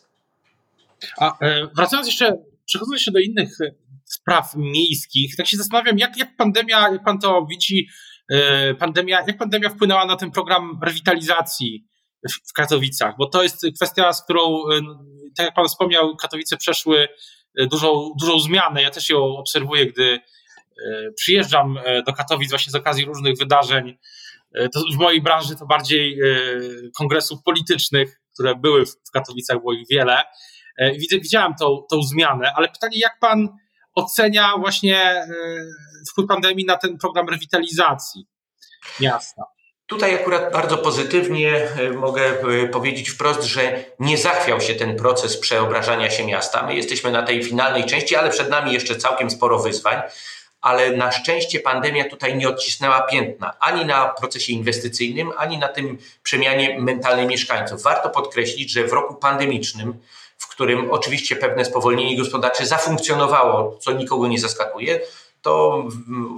A 1.17 1.37
e, 1.39 1.67
wracając 1.73 2.07
jeszcze 2.07 2.37
przechodząc 2.65 2.93
jeszcze 2.93 3.11
do 3.11 3.19
innych 3.19 3.61
e, 3.61 3.71
spraw 4.05 4.55
miejskich, 4.55 5.35
tak 5.35 5.47
się 5.47 5.57
zastanawiam, 5.57 5.97
jak, 5.97 6.17
jak 6.17 6.35
pandemia, 6.35 6.89
jak 6.89 7.03
pan 7.03 7.19
to 7.19 7.45
widzi, 7.49 7.87
e, 8.31 8.75
pandemia, 8.75 9.23
jak 9.27 9.37
pandemia 9.37 9.69
wpłynęła 9.69 10.05
na 10.05 10.15
ten 10.15 10.31
program 10.31 10.79
rewitalizacji 10.83 11.85
w, 12.49 12.53
Katowicach, 12.53 13.15
bo 13.17 13.25
to 13.29 13.43
jest 13.43 13.65
kwestia, 13.75 14.13
z 14.13 14.23
którą, 14.23 14.41
e, 14.41 14.81
tak 15.37 15.45
jak 15.45 15.55
pan 15.55 15.67
wspomniał, 15.67 16.15
Katowice 16.15 16.57
przeszły 16.57 17.07
dużą, 17.71 18.11
dużą 18.19 18.39
zmianę. 18.39 18.81
Ja 18.81 18.89
też 18.89 19.09
ją 19.09 19.19
obserwuję, 19.37 19.85
gdy 19.85 20.19
przyjeżdżam 21.15 21.79
do 22.05 22.13
Katowic 22.13 22.49
właśnie 22.49 22.71
z 22.71 22.75
okazji 22.75 23.05
różnych 23.05 23.37
wydarzeń. 23.37 23.97
To 24.73 24.79
w 24.93 24.97
mojej 24.97 25.21
branży 25.21 25.55
to 25.55 25.65
bardziej 25.65 26.19
kongresów 26.97 27.43
politycznych, 27.43 28.21
które 28.33 28.55
były 28.55 28.85
w 28.85 29.11
Katowicach, 29.13 29.57
było 29.57 29.73
ich 29.73 29.87
wiele. 29.91 30.23
E, 30.77 30.91
widziałam 30.93 31.55
tą, 31.59 31.83
tą 31.89 32.03
zmianę, 32.03 32.53
ale 32.55 32.67
pytanie, 32.67 32.99
jak 32.99 33.19
pan 33.19 33.57
ocenia 33.95 34.53
właśnie 34.57 34.97
e, 35.01 35.27
wpływ 36.11 36.27
pandemii 36.27 36.65
na 36.65 36.77
ten 36.77 36.97
program 36.97 37.29
rewitalizacji 37.29 38.27
miasta? 38.99 39.43
Tutaj 39.87 40.15
akurat 40.15 40.53
bardzo 40.53 40.77
pozytywnie 40.77 41.69
e, 41.69 41.91
mogę 41.91 42.33
powiedzieć 42.71 43.09
wprost, 43.09 43.43
że 43.43 43.85
nie 43.99 44.17
zachwiał 44.17 44.61
się 44.61 44.75
ten 44.75 44.95
proces 44.95 45.37
przeobrażania 45.37 46.09
się 46.09 46.25
miasta. 46.25 46.65
My 46.65 46.75
jesteśmy 46.75 47.11
na 47.11 47.23
tej 47.23 47.43
finalnej 47.43 47.85
części, 47.85 48.15
ale 48.15 48.29
przed 48.29 48.49
nami 48.49 48.73
jeszcze 48.73 48.95
całkiem 48.95 49.29
sporo 49.29 49.59
wyzwań. 49.59 50.01
Ale 50.65 50.91
na 50.91 51.11
szczęście 51.11 51.59
pandemia 51.59 52.09
tutaj 52.09 52.37
nie 52.37 52.49
odcisnęła 52.49 53.01
piętna 53.01 53.53
ani 53.59 53.85
na 53.85 54.07
procesie 54.07 54.53
inwestycyjnym, 54.53 55.31
ani 55.37 55.57
na 55.57 55.67
tym 55.67 55.97
przemianie 56.23 56.79
mentalnej 56.79 57.27
mieszkańców. 57.27 57.83
Warto 57.83 58.09
podkreślić, 58.09 58.71
że 58.71 58.87
w 58.87 58.93
roku 58.93 59.15
pandemicznym, 59.15 59.99
w 60.37 60.47
którym 60.47 60.91
oczywiście 60.91 61.35
pewne 61.35 61.65
spowolnienie 61.65 62.17
gospodarcze 62.17 62.65
zafunkcjonowało, 62.65 63.77
co 63.77 63.91
nikogo 63.91 64.27
nie 64.27 64.39
zaskakuje, 64.39 64.99
to 65.41 65.83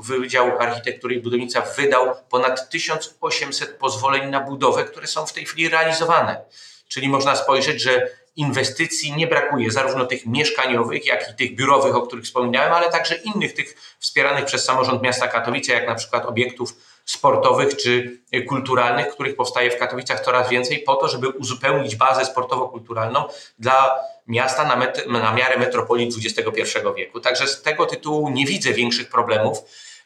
Wydział 0.02 0.60
Architektury 0.60 1.16
i 1.16 1.22
Budownictwa 1.22 1.62
wydał 1.62 2.16
ponad 2.30 2.70
1800 2.70 3.78
pozwoleń 3.78 4.30
na 4.30 4.40
budowę, 4.40 4.84
które 4.84 5.08
są 5.08 5.26
w 5.26 5.34
tej 5.34 5.46
chwili 5.46 5.70
realizowane. 5.70 6.42
Czyli 6.88 7.10
można 7.10 7.36
spojrzeć, 7.36 7.82
że 7.82 8.08
inwestycji 8.38 9.14
nie 9.14 9.28
brakuje, 9.28 9.72
zarówno 9.72 10.06
tych 10.06 10.26
mieszkaniowych, 10.26 11.06
jak 11.06 11.30
i 11.32 11.36
tych 11.36 11.56
biurowych, 11.56 11.96
o 11.96 12.02
których 12.02 12.26
wspominałem, 12.26 12.74
ale 12.74 12.90
także 12.90 13.16
innych 13.16 13.54
tych 13.54 13.96
wspieranych 14.00 14.46
przez 14.46 14.66
samorząd 14.66 15.02
miasta 15.02 15.28
Katowice, 15.28 15.74
jak 15.74 15.88
na 15.88 15.96
przykład 15.96 16.26
obiektów 16.26 16.76
sportowych 17.06 17.78
czy 17.78 18.22
kulturalnych, 18.48 19.08
których 19.08 19.36
powstaje 19.36 19.72
w 19.72 19.78
Katowicach 19.78 20.20
coraz 20.20 20.50
więcej, 20.50 20.80
po 20.80 20.96
to, 20.96 21.08
żeby 21.08 21.30
uzupełnić 21.30 21.96
bazę 21.96 22.26
sportowo-kulturalną 22.26 23.24
dla 23.60 24.00
miasta 24.28 24.64
na, 24.64 24.78
met- 24.78 25.08
na 25.08 25.34
miarę 25.34 25.58
metropolii 25.58 26.10
XXI 26.26 26.80
wieku. 26.98 27.20
Także 27.20 27.48
z 27.48 27.62
tego 27.62 27.86
tytułu 27.86 28.30
nie 28.30 28.46
widzę 28.46 28.74
większych 28.74 29.10
problemów. 29.10 29.58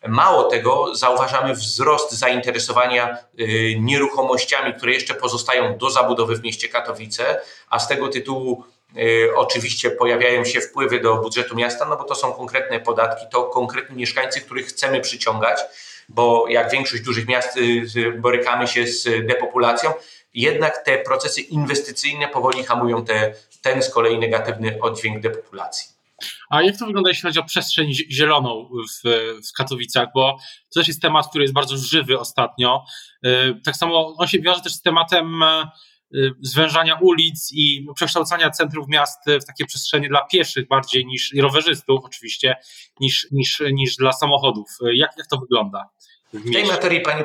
Mało 0.07 0.43
tego, 0.43 0.95
zauważamy 0.95 1.53
wzrost 1.53 2.11
zainteresowania 2.11 3.17
y, 3.39 3.75
nieruchomościami, 3.79 4.73
które 4.73 4.91
jeszcze 4.91 5.13
pozostają 5.13 5.77
do 5.77 5.89
zabudowy 5.89 6.35
w 6.35 6.43
mieście 6.43 6.69
Katowice, 6.69 7.41
a 7.69 7.79
z 7.79 7.87
tego 7.87 8.07
tytułu 8.07 8.63
y, 8.97 9.29
oczywiście 9.35 9.91
pojawiają 9.91 10.45
się 10.45 10.61
wpływy 10.61 10.99
do 10.99 11.15
budżetu 11.15 11.55
miasta, 11.55 11.85
no 11.85 11.97
bo 11.97 12.03
to 12.03 12.15
są 12.15 12.33
konkretne 12.33 12.79
podatki, 12.79 13.25
to 13.31 13.43
konkretni 13.43 13.95
mieszkańcy, 13.95 14.41
których 14.41 14.65
chcemy 14.65 15.01
przyciągać, 15.01 15.59
bo 16.09 16.47
jak 16.47 16.71
większość 16.71 17.03
dużych 17.03 17.27
miast 17.27 17.57
y, 17.57 18.11
borykamy 18.17 18.67
się 18.67 18.87
z 18.87 19.27
depopulacją, 19.27 19.93
jednak 20.33 20.77
te 20.77 20.97
procesy 20.97 21.41
inwestycyjne 21.41 22.27
powoli 22.27 22.63
hamują 22.63 23.05
te, 23.05 23.33
ten 23.61 23.83
z 23.83 23.89
kolei 23.89 24.19
negatywny 24.19 24.77
oddźwięk 24.81 25.19
depopulacji. 25.19 25.90
A 26.49 26.61
jak 26.61 26.77
to 26.77 26.85
wygląda, 26.85 27.09
jeśli 27.09 27.21
chodzi 27.23 27.39
o 27.39 27.43
przestrzeń 27.43 27.93
zieloną 28.11 28.69
w, 28.73 29.09
w 29.49 29.53
Katowicach? 29.57 30.07
Bo 30.15 30.37
to 30.73 30.79
też 30.79 30.87
jest 30.87 31.01
temat, 31.01 31.29
który 31.29 31.43
jest 31.43 31.53
bardzo 31.53 31.77
żywy 31.77 32.19
ostatnio. 32.19 32.85
Y, 33.25 33.61
tak 33.65 33.75
samo 33.75 34.15
on 34.17 34.27
się 34.27 34.39
wiąże 34.39 34.61
też 34.61 34.73
z 34.73 34.81
tematem 34.81 35.43
y, 35.43 36.31
zwężania 36.41 36.97
ulic 37.01 37.51
i 37.53 37.87
przekształcania 37.95 38.49
centrów 38.49 38.87
miast 38.87 39.19
w 39.41 39.45
takie 39.45 39.65
przestrzenie 39.65 40.09
dla 40.09 40.25
pieszych 40.25 40.67
bardziej 40.67 41.05
niż 41.05 41.33
i 41.33 41.41
rowerzystów 41.41 42.05
oczywiście, 42.05 42.55
niż, 42.99 43.27
niż, 43.31 43.63
niż 43.73 43.95
dla 43.95 44.11
samochodów. 44.11 44.67
Jak, 44.93 45.11
jak 45.17 45.27
to 45.27 45.37
wygląda? 45.37 45.89
W 46.33 46.53
tej 46.53 46.65
materii, 46.65 47.01
panie, 47.01 47.23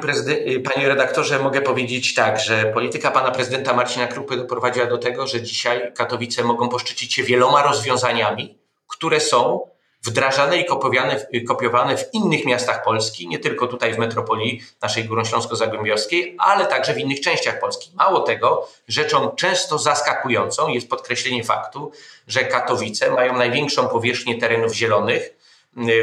panie 0.64 0.88
redaktorze, 0.88 1.38
mogę 1.38 1.60
powiedzieć 1.60 2.14
tak, 2.14 2.40
że 2.40 2.64
polityka 2.74 3.10
pana 3.10 3.30
prezydenta 3.30 3.74
Marcina 3.74 4.06
Krupy 4.06 4.36
doprowadziła 4.36 4.86
do 4.86 4.98
tego, 4.98 5.26
że 5.26 5.42
dzisiaj 5.42 5.92
Katowice 5.94 6.44
mogą 6.44 6.68
poszczycić 6.68 7.14
się 7.14 7.22
wieloma 7.22 7.62
rozwiązaniami, 7.62 8.58
które 9.06 9.20
są 9.20 9.68
wdrażane 10.04 10.58
i 10.58 10.64
kopiowane, 10.64 11.26
kopiowane 11.48 11.96
w 11.96 12.14
innych 12.14 12.44
miastach 12.44 12.84
Polski, 12.84 13.28
nie 13.28 13.38
tylko 13.38 13.66
tutaj 13.66 13.94
w 13.94 13.98
metropolii 13.98 14.62
naszej 14.82 15.04
Górnośląsko-Zagłębiowskiej, 15.04 16.36
ale 16.38 16.66
także 16.66 16.94
w 16.94 16.98
innych 16.98 17.20
częściach 17.20 17.60
Polski. 17.60 17.90
Mało 17.94 18.20
tego, 18.20 18.68
rzeczą 18.88 19.30
często 19.30 19.78
zaskakującą 19.78 20.68
jest 20.68 20.88
podkreślenie 20.88 21.44
faktu, 21.44 21.92
że 22.28 22.44
Katowice 22.44 23.10
mają 23.10 23.36
największą 23.36 23.88
powierzchnię 23.88 24.38
terenów 24.38 24.72
zielonych 24.72 25.36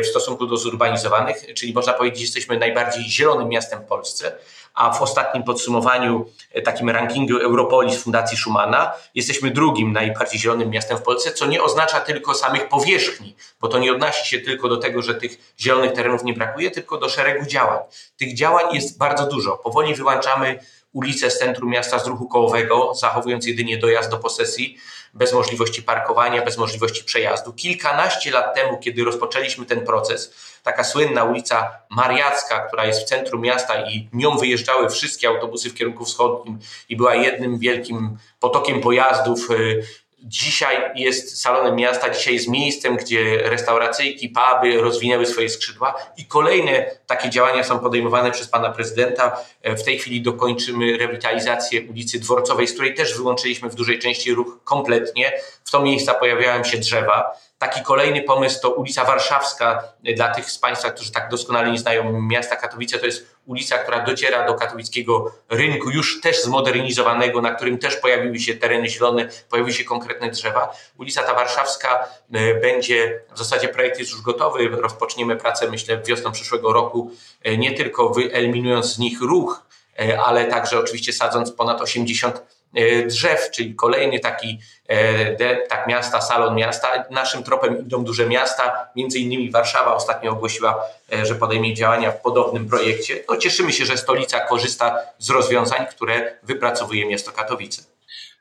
w 0.03 0.07
stosunku 0.07 0.45
do 0.45 0.57
zurbanizowanych, 0.57 1.53
czyli 1.55 1.73
można 1.73 1.93
powiedzieć, 1.93 2.19
że 2.19 2.23
jesteśmy 2.23 2.59
najbardziej 2.59 3.03
zielonym 3.03 3.49
miastem 3.49 3.79
w 3.79 3.85
Polsce 3.85 4.37
a 4.73 4.93
w 4.93 5.01
ostatnim 5.01 5.43
podsumowaniu, 5.43 6.25
e, 6.51 6.61
takim 6.61 6.89
rankingu 6.89 7.37
Europolis 7.37 8.03
Fundacji 8.03 8.37
Schumana, 8.37 8.93
jesteśmy 9.15 9.51
drugim 9.51 9.93
najbardziej 9.93 10.39
zielonym 10.39 10.69
miastem 10.69 10.97
w 10.97 11.01
Polsce, 11.01 11.31
co 11.31 11.45
nie 11.45 11.63
oznacza 11.63 11.99
tylko 11.99 12.33
samych 12.33 12.69
powierzchni, 12.69 13.35
bo 13.61 13.67
to 13.67 13.79
nie 13.79 13.91
odnosi 13.91 14.29
się 14.29 14.39
tylko 14.39 14.69
do 14.69 14.77
tego, 14.77 15.01
że 15.01 15.15
tych 15.15 15.53
zielonych 15.59 15.93
terenów 15.93 16.23
nie 16.23 16.33
brakuje, 16.33 16.71
tylko 16.71 16.97
do 16.97 17.09
szeregu 17.09 17.45
działań. 17.45 17.79
Tych 18.17 18.35
działań 18.35 18.65
jest 18.71 18.97
bardzo 18.97 19.25
dużo. 19.25 19.57
Powoli 19.57 19.95
wyłączamy 19.95 20.59
ulice 20.93 21.31
z 21.31 21.39
centrum 21.39 21.69
miasta 21.69 21.99
z 21.99 22.07
ruchu 22.07 22.27
kołowego, 22.27 22.93
zachowując 22.95 23.45
jedynie 23.45 23.77
dojazd 23.77 24.11
do 24.11 24.17
posesji, 24.17 24.77
bez 25.13 25.33
możliwości 25.33 25.83
parkowania, 25.83 26.41
bez 26.41 26.57
możliwości 26.57 27.03
przejazdu. 27.03 27.53
Kilkanaście 27.53 28.31
lat 28.31 28.55
temu, 28.55 28.79
kiedy 28.79 29.03
rozpoczęliśmy 29.03 29.65
ten 29.65 29.85
proces, 29.85 30.35
taka 30.63 30.83
słynna 30.83 31.23
ulica 31.23 31.71
Mariacka, 31.89 32.59
która 32.59 32.85
jest 32.85 33.01
w 33.01 33.05
centrum 33.05 33.41
miasta 33.41 33.89
i 33.89 34.09
nią 34.13 34.37
wyjeżdżały 34.37 34.89
wszystkie 34.89 35.27
autobusy 35.27 35.69
w 35.69 35.73
kierunku 35.73 36.05
wschodnim 36.05 36.59
i 36.89 36.95
była 36.95 37.15
jednym 37.15 37.59
wielkim 37.59 38.17
potokiem 38.39 38.81
pojazdów 38.81 39.51
y, 39.51 39.83
Dzisiaj 40.25 40.77
jest 40.95 41.41
salonem 41.41 41.75
miasta, 41.75 42.09
dzisiaj 42.09 42.33
jest 42.33 42.47
miejscem, 42.47 42.97
gdzie 42.97 43.37
restauracyjki, 43.37 44.29
puby 44.29 44.81
rozwinęły 44.81 45.25
swoje 45.25 45.49
skrzydła 45.49 45.95
i 46.17 46.25
kolejne 46.25 46.85
takie 47.07 47.29
działania 47.29 47.63
są 47.63 47.79
podejmowane 47.79 48.31
przez 48.31 48.47
pana 48.47 48.69
prezydenta. 48.69 49.37
W 49.63 49.83
tej 49.83 49.99
chwili 49.99 50.21
dokończymy 50.21 50.97
rewitalizację 50.97 51.81
ulicy 51.89 52.19
Dworcowej, 52.19 52.67
z 52.67 52.73
której 52.73 52.93
też 52.93 53.17
wyłączyliśmy 53.17 53.69
w 53.69 53.75
dużej 53.75 53.99
części 53.99 54.33
ruch 54.33 54.63
kompletnie. 54.63 55.31
W 55.63 55.71
to 55.71 55.81
miejsca 55.81 56.13
pojawiają 56.13 56.63
się 56.63 56.77
drzewa. 56.77 57.31
Taki 57.63 57.81
kolejny 57.81 58.21
pomysł 58.21 58.61
to 58.61 58.69
ulica 58.69 59.05
Warszawska. 59.05 59.83
Dla 60.15 60.33
tych 60.33 60.51
z 60.51 60.57
Państwa, 60.57 60.91
którzy 60.91 61.11
tak 61.11 61.29
doskonale 61.29 61.71
nie 61.71 61.77
znają 61.77 62.21
miasta 62.21 62.55
Katowice, 62.55 62.99
to 62.99 63.05
jest 63.05 63.35
ulica, 63.45 63.77
która 63.77 63.99
dociera 63.99 64.47
do 64.47 64.53
katowickiego 64.53 65.31
rynku, 65.49 65.89
już 65.89 66.21
też 66.21 66.43
zmodernizowanego, 66.43 67.41
na 67.41 67.51
którym 67.55 67.77
też 67.77 67.95
pojawiły 67.95 68.39
się 68.39 68.53
tereny 68.53 68.89
zielone, 68.89 69.29
pojawiły 69.49 69.73
się 69.73 69.83
konkretne 69.83 70.29
drzewa. 70.29 70.75
Ulica 70.97 71.23
ta 71.23 71.33
Warszawska 71.33 72.07
e, 72.33 72.53
będzie, 72.53 73.19
w 73.33 73.37
zasadzie 73.37 73.67
projekt 73.67 73.99
jest 73.99 74.11
już 74.11 74.21
gotowy, 74.21 74.69
rozpoczniemy 74.69 75.35
pracę 75.35 75.69
myślę 75.71 76.01
wiosną 76.05 76.31
przyszłego 76.31 76.73
roku, 76.73 77.11
e, 77.43 77.57
nie 77.57 77.71
tylko 77.71 78.09
wyeliminując 78.09 78.85
z 78.93 78.99
nich 78.99 79.21
ruch, 79.21 79.65
e, 79.99 80.21
ale 80.21 80.45
także 80.45 80.79
oczywiście 80.79 81.13
sadząc 81.13 81.51
ponad 81.51 81.81
80 81.81 82.41
E, 82.41 82.62
drzew, 83.07 83.51
czyli 83.51 83.75
kolejny 83.75 84.19
taki 84.19 84.59
e, 84.87 85.57
tak 85.67 85.87
miasta, 85.87 86.21
salon 86.21 86.55
miasta. 86.55 87.05
Naszym 87.11 87.43
tropem 87.43 87.85
idą 87.85 88.03
duże 88.03 88.25
miasta, 88.25 88.87
między 88.95 89.19
innymi 89.19 89.51
Warszawa 89.51 89.95
ostatnio 89.95 90.31
ogłosiła, 90.31 90.83
e, 91.13 91.25
że 91.25 91.35
podejmie 91.35 91.73
działania 91.73 92.11
w 92.11 92.21
podobnym 92.21 92.69
projekcie. 92.69 93.23
No, 93.29 93.37
cieszymy 93.37 93.73
się, 93.73 93.85
że 93.85 93.97
stolica 93.97 94.39
korzysta 94.39 94.97
z 95.17 95.29
rozwiązań, 95.29 95.85
które 95.89 96.37
wypracowuje 96.43 97.05
miasto 97.05 97.31
Katowice. 97.31 97.83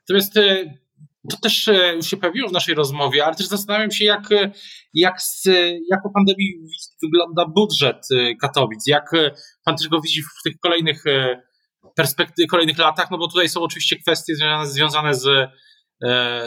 Natomiast 0.01 0.35
to 1.31 1.37
też 1.43 1.71
już 1.97 2.07
się 2.07 2.17
pojawiło 2.17 2.49
w 2.49 2.53
naszej 2.53 2.75
rozmowie, 2.75 3.25
ale 3.25 3.35
też 3.35 3.47
zastanawiam 3.47 3.91
się, 3.91 4.05
jak, 4.05 4.23
jak, 4.95 5.23
z, 5.23 5.45
jak 5.91 6.03
po 6.03 6.11
pandemii 6.11 6.55
wygląda 7.03 7.47
budżet 7.47 8.07
Katowic, 8.41 8.87
jak 8.87 9.11
pan 9.65 9.77
też 9.77 9.89
go 9.89 10.01
widzi 10.01 10.23
w 10.23 10.43
tych 10.45 10.61
kolejnych 10.61 11.05
perspektyw, 11.95 12.47
kolejnych 12.51 12.79
latach, 12.79 13.11
no 13.11 13.19
bo 13.19 13.29
tutaj 13.29 13.49
są 13.49 13.61
oczywiście 13.61 13.97
kwestie 13.97 14.37
związane, 14.37 14.67
związane 14.67 15.15
z, 15.15 15.27
e, 15.27 15.51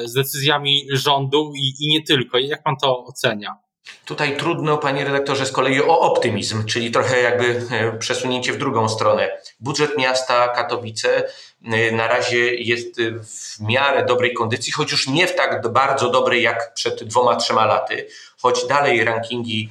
z 0.06 0.14
decyzjami 0.14 0.88
rządu 0.92 1.54
i, 1.56 1.74
i 1.80 1.88
nie 1.88 2.04
tylko. 2.04 2.38
Jak 2.38 2.64
pan 2.64 2.76
to 2.82 3.04
ocenia? 3.04 3.66
Tutaj 4.06 4.38
trudno, 4.38 4.78
panie 4.78 5.06
redaktorze, 5.06 5.46
z 5.46 5.52
kolei 5.52 5.82
o 5.82 6.00
optymizm, 6.00 6.66
czyli 6.66 6.92
trochę 6.92 7.22
jakby 7.22 7.68
e, 7.72 7.98
przesunięcie 7.98 8.54
w 8.54 8.58
drugą 8.58 8.90
stronę. 8.90 9.38
Budżet 9.60 9.98
miasta 9.98 10.48
Katowice 10.48 11.24
e, 11.64 11.92
na 11.92 12.08
razie 12.08 12.56
jest 12.56 13.02
w 13.02 13.60
miarę 13.60 14.06
dobrej 14.06 14.34
kondycji, 14.34 14.74
choć 14.74 14.92
już 14.92 15.08
nie 15.08 15.28
w 15.28 15.36
tak 15.36 15.72
bardzo 15.72 16.10
dobrej 16.10 16.44
jak 16.44 16.74
przed 16.74 17.04
dwoma, 17.04 17.36
trzema 17.36 17.66
laty, 17.66 18.08
choć 18.42 18.68
dalej 18.68 19.04
rankingi 19.04 19.70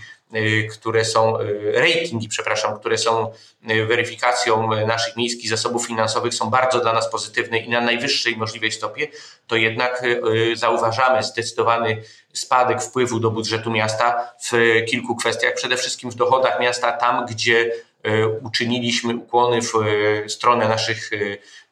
które 0.72 1.04
są, 1.04 1.40
y, 1.40 1.72
ratingi, 1.74 2.28
przepraszam, 2.28 2.78
które 2.78 2.98
są 2.98 3.32
y, 3.70 3.86
weryfikacją 3.86 4.70
naszych 4.86 5.16
miejskich 5.16 5.50
zasobów 5.50 5.86
finansowych 5.86 6.34
są 6.34 6.50
bardzo 6.50 6.80
dla 6.80 6.92
nas 6.92 7.10
pozytywne 7.10 7.58
i 7.58 7.68
na 7.68 7.80
najwyższej 7.80 8.36
możliwej 8.36 8.72
stopie, 8.72 9.08
to 9.46 9.56
jednak 9.56 10.02
zauważamy 10.54 11.22
zdecydowany 11.22 12.02
spadek 12.32 12.82
wpływu 12.82 13.20
do 13.20 13.30
budżetu 13.30 13.70
miasta 13.70 14.32
w 14.44 14.52
kilku 14.88 15.16
kwestiach. 15.16 15.54
Przede 15.54 15.76
wszystkim 15.76 16.10
w 16.10 16.14
dochodach 16.14 16.60
miasta, 16.60 16.92
tam 16.92 17.26
gdzie 17.26 17.70
uczyniliśmy 18.42 19.16
ukłony 19.16 19.60
w 19.62 19.72
stronę 20.28 20.68
naszych 20.68 21.10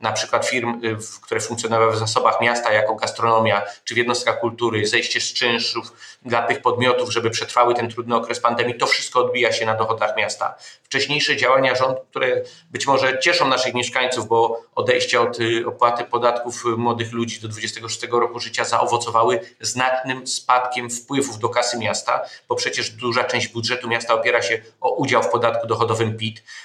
na 0.01 0.13
przykład 0.13 0.47
firm, 0.47 0.81
które 1.23 1.41
funkcjonowały 1.41 1.93
w 1.93 1.99
zasobach 1.99 2.41
miasta 2.41 2.73
jako 2.73 2.95
gastronomia 2.95 3.63
czy 3.85 3.95
w 3.95 3.97
jednostkach 3.97 4.41
kultury, 4.41 4.87
zejście 4.87 5.21
z 5.21 5.33
czynszów 5.33 5.93
dla 6.23 6.43
tych 6.43 6.63
podmiotów, 6.63 7.13
żeby 7.13 7.31
przetrwały 7.31 7.75
ten 7.75 7.91
trudny 7.91 8.17
okres 8.17 8.41
pandemii, 8.41 8.75
to 8.75 8.87
wszystko 8.87 9.21
odbija 9.21 9.53
się 9.53 9.67
na 9.67 9.75
dochodach 9.75 10.17
miasta. 10.17 10.55
Wcześniejsze 10.83 11.37
działania 11.37 11.75
rządu, 11.75 12.01
które 12.11 12.43
być 12.71 12.87
może 12.87 13.19
cieszą 13.19 13.49
naszych 13.49 13.75
mieszkańców, 13.75 14.29
bo 14.29 14.63
odejście 14.75 15.21
od 15.21 15.39
opłaty 15.67 16.05
podatków 16.05 16.65
młodych 16.77 17.13
ludzi 17.13 17.41
do 17.41 17.49
26 17.49 18.03
roku 18.11 18.41
życia 18.41 18.65
zaowocowały 18.65 19.41
znacznym 19.61 20.27
spadkiem 20.27 20.91
wpływów 20.91 21.39
do 21.39 21.49
kasy 21.49 21.79
miasta, 21.79 22.25
bo 22.49 22.55
przecież 22.55 22.91
duża 22.91 23.25
część 23.25 23.49
budżetu 23.49 23.89
miasta 23.89 24.15
opiera 24.15 24.43
się 24.43 24.63
o 24.81 24.95
udział 24.95 25.23
w 25.23 25.29
podatku 25.29 25.67
dochodowym 25.67 26.17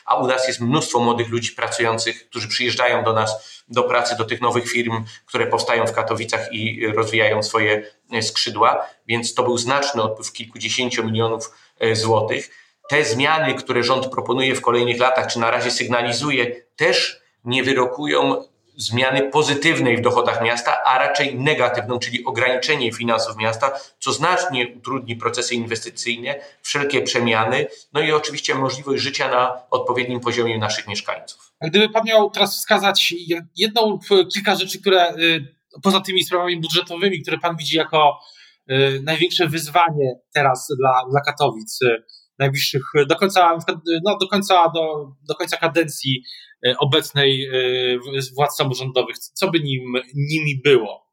A 0.05 0.15
u 0.15 0.27
nas 0.27 0.47
jest 0.47 0.61
mnóstwo 0.61 0.99
młodych 0.99 1.29
ludzi 1.29 1.51
pracujących, 1.51 2.29
którzy 2.29 2.47
przyjeżdżają 2.47 3.03
do 3.03 3.13
nas 3.13 3.61
do 3.69 3.83
pracy, 3.83 4.15
do 4.17 4.25
tych 4.25 4.41
nowych 4.41 4.69
firm, 4.69 5.03
które 5.25 5.47
powstają 5.47 5.87
w 5.87 5.91
Katowicach 5.91 6.53
i 6.53 6.87
rozwijają 6.87 7.43
swoje 7.43 7.91
skrzydła, 8.21 8.85
więc 9.07 9.33
to 9.33 9.43
był 9.43 9.57
znaczny 9.57 10.01
odpływ 10.01 10.31
kilkudziesięciu 10.31 11.03
milionów 11.03 11.51
e, 11.79 11.95
złotych. 11.95 12.49
Te 12.89 13.03
zmiany, 13.03 13.53
które 13.53 13.83
rząd 13.83 14.07
proponuje 14.07 14.55
w 14.55 14.61
kolejnych 14.61 14.99
latach, 14.99 15.27
czy 15.27 15.39
na 15.39 15.51
razie 15.51 15.71
sygnalizuje, 15.71 16.61
też 16.75 17.21
nie 17.43 17.63
wyrokują 17.63 18.43
zmiany 18.77 19.31
pozytywnej 19.31 19.97
w 19.97 20.01
dochodach 20.01 20.43
miasta, 20.43 20.83
a 20.83 20.97
raczej 20.97 21.35
negatywną, 21.35 21.99
czyli 21.99 22.25
ograniczenie 22.25 22.93
finansów 22.93 23.37
miasta, 23.37 23.71
co 23.99 24.13
znacznie 24.13 24.67
utrudni 24.77 25.15
procesy 25.15 25.55
inwestycyjne, 25.55 26.35
wszelkie 26.61 27.01
przemiany, 27.01 27.67
no 27.93 28.01
i 28.01 28.11
oczywiście 28.11 28.55
możliwość 28.55 29.03
życia 29.03 29.29
na 29.29 29.61
odpowiednim 29.69 30.19
poziomie 30.19 30.57
naszych 30.57 30.87
mieszkańców. 30.87 31.53
Gdyby 31.61 31.89
Pan 31.89 32.03
miał 32.05 32.29
teraz 32.29 32.57
wskazać 32.57 33.13
jedną 33.55 33.89
lub 33.89 34.03
kilka 34.33 34.55
rzeczy, 34.55 34.81
które 34.81 35.15
y, 35.15 35.55
poza 35.83 35.99
tymi 35.99 36.23
sprawami 36.23 36.59
budżetowymi, 36.59 37.21
które 37.21 37.37
Pan 37.37 37.57
widzi 37.57 37.77
jako 37.77 38.19
y, 38.71 39.01
największe 39.03 39.47
wyzwanie 39.47 40.15
teraz 40.33 40.67
dla, 40.79 41.01
dla 41.11 41.21
Katowic, 41.21 41.81
y, 41.81 42.03
najbliższych, 42.39 42.81
do 43.07 43.15
końca, 43.15 43.57
no, 44.03 44.17
do 44.17 44.27
końca, 44.27 44.71
do, 44.75 45.11
do 45.27 45.35
końca 45.35 45.57
kadencji 45.57 46.23
obecnej 46.79 47.45
e, 47.45 48.31
władz 48.35 48.55
samorządowych. 48.55 49.17
Co 49.17 49.51
by 49.51 49.59
nim, 49.59 49.93
nimi 50.15 50.61
było? 50.63 51.07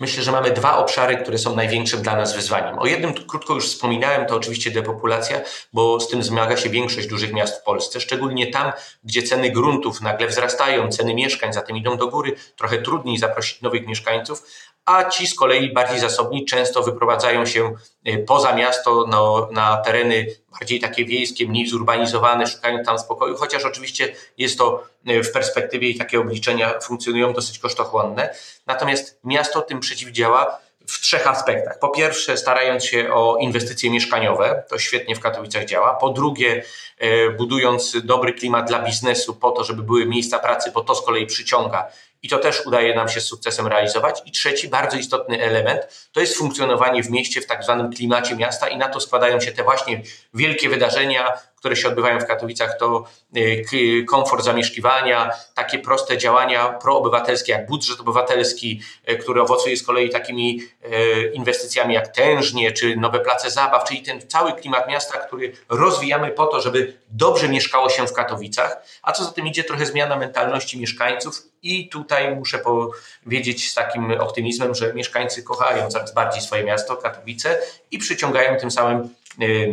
Myślę, 0.00 0.22
że 0.22 0.32
mamy 0.32 0.50
dwa 0.50 0.76
obszary, 0.76 1.16
które 1.16 1.38
są 1.38 1.56
największym 1.56 2.02
dla 2.02 2.16
nas 2.16 2.36
wyzwaniem. 2.36 2.78
O 2.78 2.86
jednym 2.86 3.14
krótko 3.14 3.54
już 3.54 3.66
wspominałem, 3.66 4.26
to 4.26 4.36
oczywiście 4.36 4.70
depopulacja, 4.70 5.40
bo 5.72 6.00
z 6.00 6.08
tym 6.08 6.22
zmaga 6.22 6.56
się 6.56 6.70
większość 6.70 7.06
dużych 7.06 7.32
miast 7.32 7.60
w 7.60 7.64
Polsce, 7.64 8.00
szczególnie 8.00 8.46
tam, 8.46 8.72
gdzie 9.04 9.22
ceny 9.22 9.50
gruntów 9.50 10.00
nagle 10.00 10.26
wzrastają, 10.26 10.88
ceny 10.88 11.14
mieszkań 11.14 11.52
zatem 11.52 11.76
idą 11.76 11.96
do 11.96 12.08
góry, 12.08 12.36
trochę 12.56 12.82
trudniej 12.82 13.18
zaprosić 13.18 13.62
nowych 13.62 13.86
mieszkańców, 13.86 14.42
a 14.86 15.04
ci 15.04 15.26
z 15.26 15.34
kolei 15.34 15.72
bardziej 15.72 15.98
zasobni 15.98 16.44
często 16.44 16.82
wyprowadzają 16.82 17.46
się 17.46 17.74
y, 18.08 18.24
poza 18.26 18.52
miasto 18.52 19.04
no, 19.08 19.48
na 19.52 19.76
tereny 19.76 20.26
bardziej 20.58 20.80
takie 20.80 21.04
wiejskie, 21.04 21.46
mniej 21.46 21.66
zurbanizowane, 21.66 22.46
szukają 22.46 22.84
tam 22.84 22.98
spokoju, 22.98 23.36
chociaż 23.36 23.64
oczywiście 23.64 24.14
jest 24.38 24.58
to 24.58 24.84
y, 25.08 25.22
w 25.22 25.32
perspektywie 25.32 25.88
i 25.88 25.98
takie 25.98 26.20
obliczenia 26.20 26.80
funkcjonują 26.80 27.32
dosyć 27.32 27.58
kosztochłonne. 27.58 28.34
Natomiast 28.66 29.20
miasto 29.24 29.62
tym 29.62 29.80
przeciwdziała 29.80 30.58
w 30.86 31.00
trzech 31.00 31.26
aspektach. 31.26 31.78
Po 31.78 31.88
pierwsze, 31.88 32.36
starając 32.36 32.84
się 32.84 33.12
o 33.12 33.36
inwestycje 33.36 33.90
mieszkaniowe, 33.90 34.62
to 34.68 34.78
świetnie 34.78 35.16
w 35.16 35.20
Katowicach 35.20 35.64
działa. 35.64 35.94
Po 35.94 36.08
drugie, 36.08 36.62
y, 37.02 37.30
budując 37.38 37.96
dobry 38.04 38.32
klimat 38.32 38.68
dla 38.68 38.78
biznesu 38.78 39.34
po 39.34 39.50
to, 39.50 39.64
żeby 39.64 39.82
były 39.82 40.06
miejsca 40.06 40.38
pracy, 40.38 40.70
bo 40.74 40.80
to 40.80 40.94
z 40.94 41.04
kolei 41.04 41.26
przyciąga 41.26 41.88
i 42.22 42.28
to 42.28 42.38
też 42.38 42.66
udaje 42.66 42.94
nam 42.94 43.08
się 43.08 43.20
z 43.20 43.24
sukcesem 43.26 43.66
realizować. 43.66 44.22
I 44.26 44.32
trzeci, 44.32 44.68
bardzo 44.68 44.96
istotny 44.96 45.42
element, 45.42 46.08
to 46.12 46.20
jest 46.20 46.36
funkcjonowanie 46.36 47.02
w 47.02 47.10
mieście 47.10 47.40
w 47.40 47.46
tak 47.46 47.64
zwanym 47.64 47.92
klimacie 47.92 48.36
miasta 48.36 48.68
i 48.68 48.76
na 48.76 48.88
to 48.88 49.00
składają 49.00 49.40
się 49.40 49.52
te 49.52 49.62
właśnie 49.62 50.02
wielkie 50.34 50.68
wydarzenia, 50.68 51.32
które 51.56 51.76
się 51.76 51.88
odbywają 51.88 52.20
w 52.20 52.26
Katowicach, 52.26 52.78
to 52.78 53.04
y, 53.36 54.04
komfort 54.04 54.44
zamieszkiwania, 54.44 55.30
takie 55.54 55.78
proste 55.78 56.18
działania 56.18 56.68
proobywatelskie 56.68 57.52
jak 57.52 57.66
budżet 57.66 58.00
obywatelski, 58.00 58.80
y, 59.10 59.16
który 59.16 59.42
owocuje 59.42 59.76
z 59.76 59.82
kolei 59.82 60.10
takimi 60.10 60.60
y, 60.84 61.30
inwestycjami 61.34 61.94
jak 61.94 62.08
tężnie 62.08 62.72
czy 62.72 62.96
nowe 62.96 63.20
place 63.20 63.50
zabaw, 63.50 63.84
czyli 63.88 64.02
ten 64.02 64.28
cały 64.28 64.52
klimat 64.52 64.88
miasta, 64.88 65.18
który 65.18 65.52
rozwijamy 65.68 66.30
po 66.30 66.46
to, 66.46 66.60
żeby 66.60 66.96
dobrze 67.10 67.48
mieszkało 67.48 67.90
się 67.90 68.06
w 68.06 68.12
Katowicach, 68.12 68.82
a 69.02 69.12
co 69.12 69.24
za 69.24 69.32
tym 69.32 69.46
idzie 69.46 69.64
trochę 69.64 69.86
zmiana 69.86 70.16
mentalności 70.16 70.80
mieszkańców 70.80 71.42
i 71.62 71.88
tutaj 71.88 72.36
muszę 72.36 72.58
powiedzieć 72.58 73.70
z 73.70 73.74
takim 73.74 74.10
optymizmem, 74.20 74.74
że 74.74 74.94
mieszkańcy 74.94 75.42
kochają 75.42 75.88
coraz 75.88 76.14
bardziej 76.14 76.42
swoje 76.42 76.64
miasto, 76.64 76.96
Katowice 76.96 77.58
i 77.90 77.98
przyciągają 77.98 78.60
tym 78.60 78.70
samym 78.70 79.08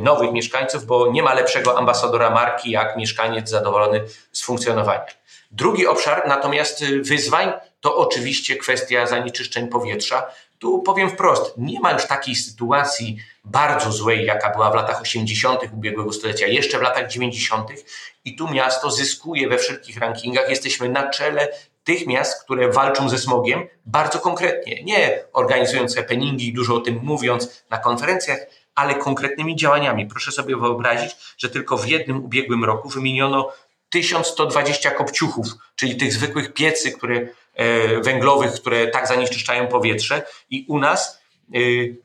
nowych 0.02 0.32
mieszkańców, 0.32 0.86
bo 0.86 1.12
nie 1.12 1.23
ma 1.23 1.34
lepszego 1.34 1.78
ambasadora 1.78 2.30
marki 2.30 2.71
jak 2.71 2.97
mieszkaniec 2.97 3.49
zadowolony 3.49 4.04
z 4.32 4.43
funkcjonowania. 4.43 5.06
Drugi 5.52 5.88
obszar 5.88 6.28
natomiast 6.28 6.82
y, 6.82 7.02
wyzwań 7.02 7.54
to 7.82 7.97
oczywiście 7.97 8.56
kwestia 8.56 9.08
zanieczyszczeń 9.08 9.67
powietrza. 9.67 10.26
Tu 10.60 10.80
powiem 10.80 11.10
wprost, 11.10 11.54
nie 11.58 11.80
ma 11.80 11.91
już 11.91 12.06
takiej 12.06 12.36
sytuacji 12.36 13.17
bardzo 13.43 13.91
złej, 13.91 14.26
jaka 14.26 14.49
była 14.49 14.71
w 14.71 14.76
latach 14.76 15.02
80. 15.02 15.60
ubiegłego 15.73 16.13
stulecia, 16.13 16.47
jeszcze 16.47 16.80
w 16.80 16.82
latach 16.82 17.08
90. 17.08 17.69
I 18.26 18.36
tu 18.36 18.47
miasto 18.47 18.91
zyskuje 18.91 19.49
we 19.49 19.58
wszelkich 19.58 19.97
rankingach. 19.97 20.49
Jesteśmy 20.49 20.89
na 20.89 21.10
czele 21.10 21.47
tych 21.84 22.08
miast, 22.08 22.43
które 22.43 22.71
walczą 22.71 23.10
ze 23.10 23.17
smogiem 23.17 23.67
bardzo 23.86 24.19
konkretnie. 24.19 24.84
Nie 24.84 25.23
organizując 25.34 25.95
happeningi, 25.95 26.54
dużo 26.54 26.76
o 26.76 26.80
tym 26.80 26.99
mówiąc 27.04 27.63
na 27.69 27.78
konferencjach, 27.78 28.39
ale 28.75 28.95
konkretnymi 28.95 29.55
działaniami. 29.55 30.05
Proszę 30.05 30.31
sobie 30.31 30.57
wyobrazić, 30.57 31.12
że 31.38 31.49
tylko 31.49 31.77
w 31.77 31.88
jednym 31.88 32.25
ubiegłym 32.25 32.63
roku 32.63 32.89
wymieniono 32.89 33.51
1120 33.89 34.91
kopciuchów, 34.91 35.47
czyli 35.75 35.97
tych 35.97 36.13
zwykłych 36.13 36.53
piecy 36.53 36.91
które, 36.91 37.27
e, 37.53 38.01
węglowych, 38.01 38.51
które 38.51 38.88
tak 38.88 39.07
zanieczyszczają 39.07 39.67
powietrze 39.67 40.25
i 40.49 40.65
u 40.67 40.79
nas 40.79 41.21
e, 41.53 41.57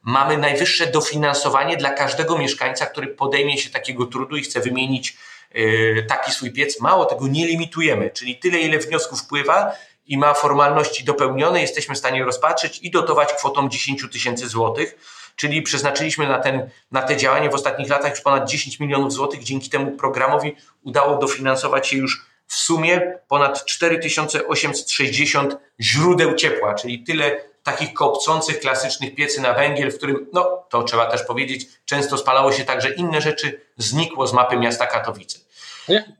mamy 0.02 0.38
najwyższe 0.38 0.87
dofinansowanie 0.87 1.76
dla 1.76 1.90
każdego 1.90 2.38
mieszkańca, 2.38 2.87
który 2.87 3.07
podejmie 3.07 3.59
się 3.59 3.70
takiego 3.70 4.07
trudu 4.07 4.37
i 4.37 4.42
chce 4.42 4.61
wymienić 4.61 5.16
e, 5.52 6.02
taki 6.02 6.33
swój 6.33 6.52
piec. 6.52 6.81
Mało 6.81 7.04
tego, 7.04 7.28
nie 7.28 7.46
limitujemy, 7.46 8.11
czyli 8.11 8.37
tyle, 8.37 8.59
ile 8.59 8.78
wniosków 8.78 9.20
wpływa 9.20 9.72
i 10.07 10.18
ma 10.18 10.35
formalności 10.35 11.04
dopełnione, 11.04 11.61
jesteśmy 11.61 11.94
w 11.94 11.98
stanie 11.98 12.24
rozpatrzeć 12.24 12.78
i 12.83 12.90
dotować 12.90 13.33
kwotą 13.33 13.68
10 13.68 14.04
tysięcy 14.12 14.48
złotych 14.48 14.98
czyli 15.38 15.62
przeznaczyliśmy 15.62 16.29
na, 16.29 16.38
ten, 16.38 16.70
na 16.92 17.03
te 17.03 17.16
działanie 17.16 17.51
w 17.51 17.55
ostatnich 17.55 17.88
latach 17.88 18.11
już 18.11 18.20
ponad 18.20 18.48
10 18.48 18.81
milionów 18.81 19.12
złotych. 19.12 19.44
Dzięki 19.44 19.70
temu 19.70 19.90
programowi 19.90 20.57
udało 20.83 21.18
dofinansować 21.18 21.88
się 21.88 21.96
już 21.96 22.27
w 22.46 22.55
sumie 22.55 23.18
ponad 23.29 23.64
4860 23.64 25.57
źródeł 25.81 26.35
ciepła, 26.35 26.74
czyli 26.74 27.05
tyle 27.05 27.40
takich 27.62 27.92
kopcących, 27.92 28.61
klasycznych 28.61 29.14
piecy 29.14 29.40
na 29.40 29.53
węgiel, 29.53 29.92
w 29.92 29.96
którym, 29.96 30.27
no 30.33 30.64
to 30.70 30.83
trzeba 30.83 31.07
też 31.07 31.22
powiedzieć, 31.22 31.66
często 31.85 32.18
spalało 32.18 32.53
się 32.53 32.64
także 32.64 32.90
inne 32.90 33.20
rzeczy, 33.20 33.61
znikło 33.77 34.27
z 34.27 34.33
mapy 34.33 34.57
miasta 34.57 34.87
Katowice. 34.87 35.38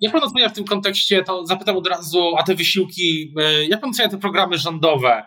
Jak 0.01 0.13
pan 0.13 0.23
ocenia 0.23 0.49
w 0.49 0.53
tym 0.53 0.65
kontekście, 0.65 1.25
to 1.25 1.47
zapytam 1.47 1.77
od 1.77 1.87
razu, 1.87 2.35
a 2.39 2.43
te 2.43 2.55
wysiłki, 2.55 3.35
e, 3.37 3.65
jak 3.65 3.81
pan 3.81 3.91
ocenia 3.91 4.09
te 4.09 4.19
programy 4.19 4.59
rządowe? 4.59 5.27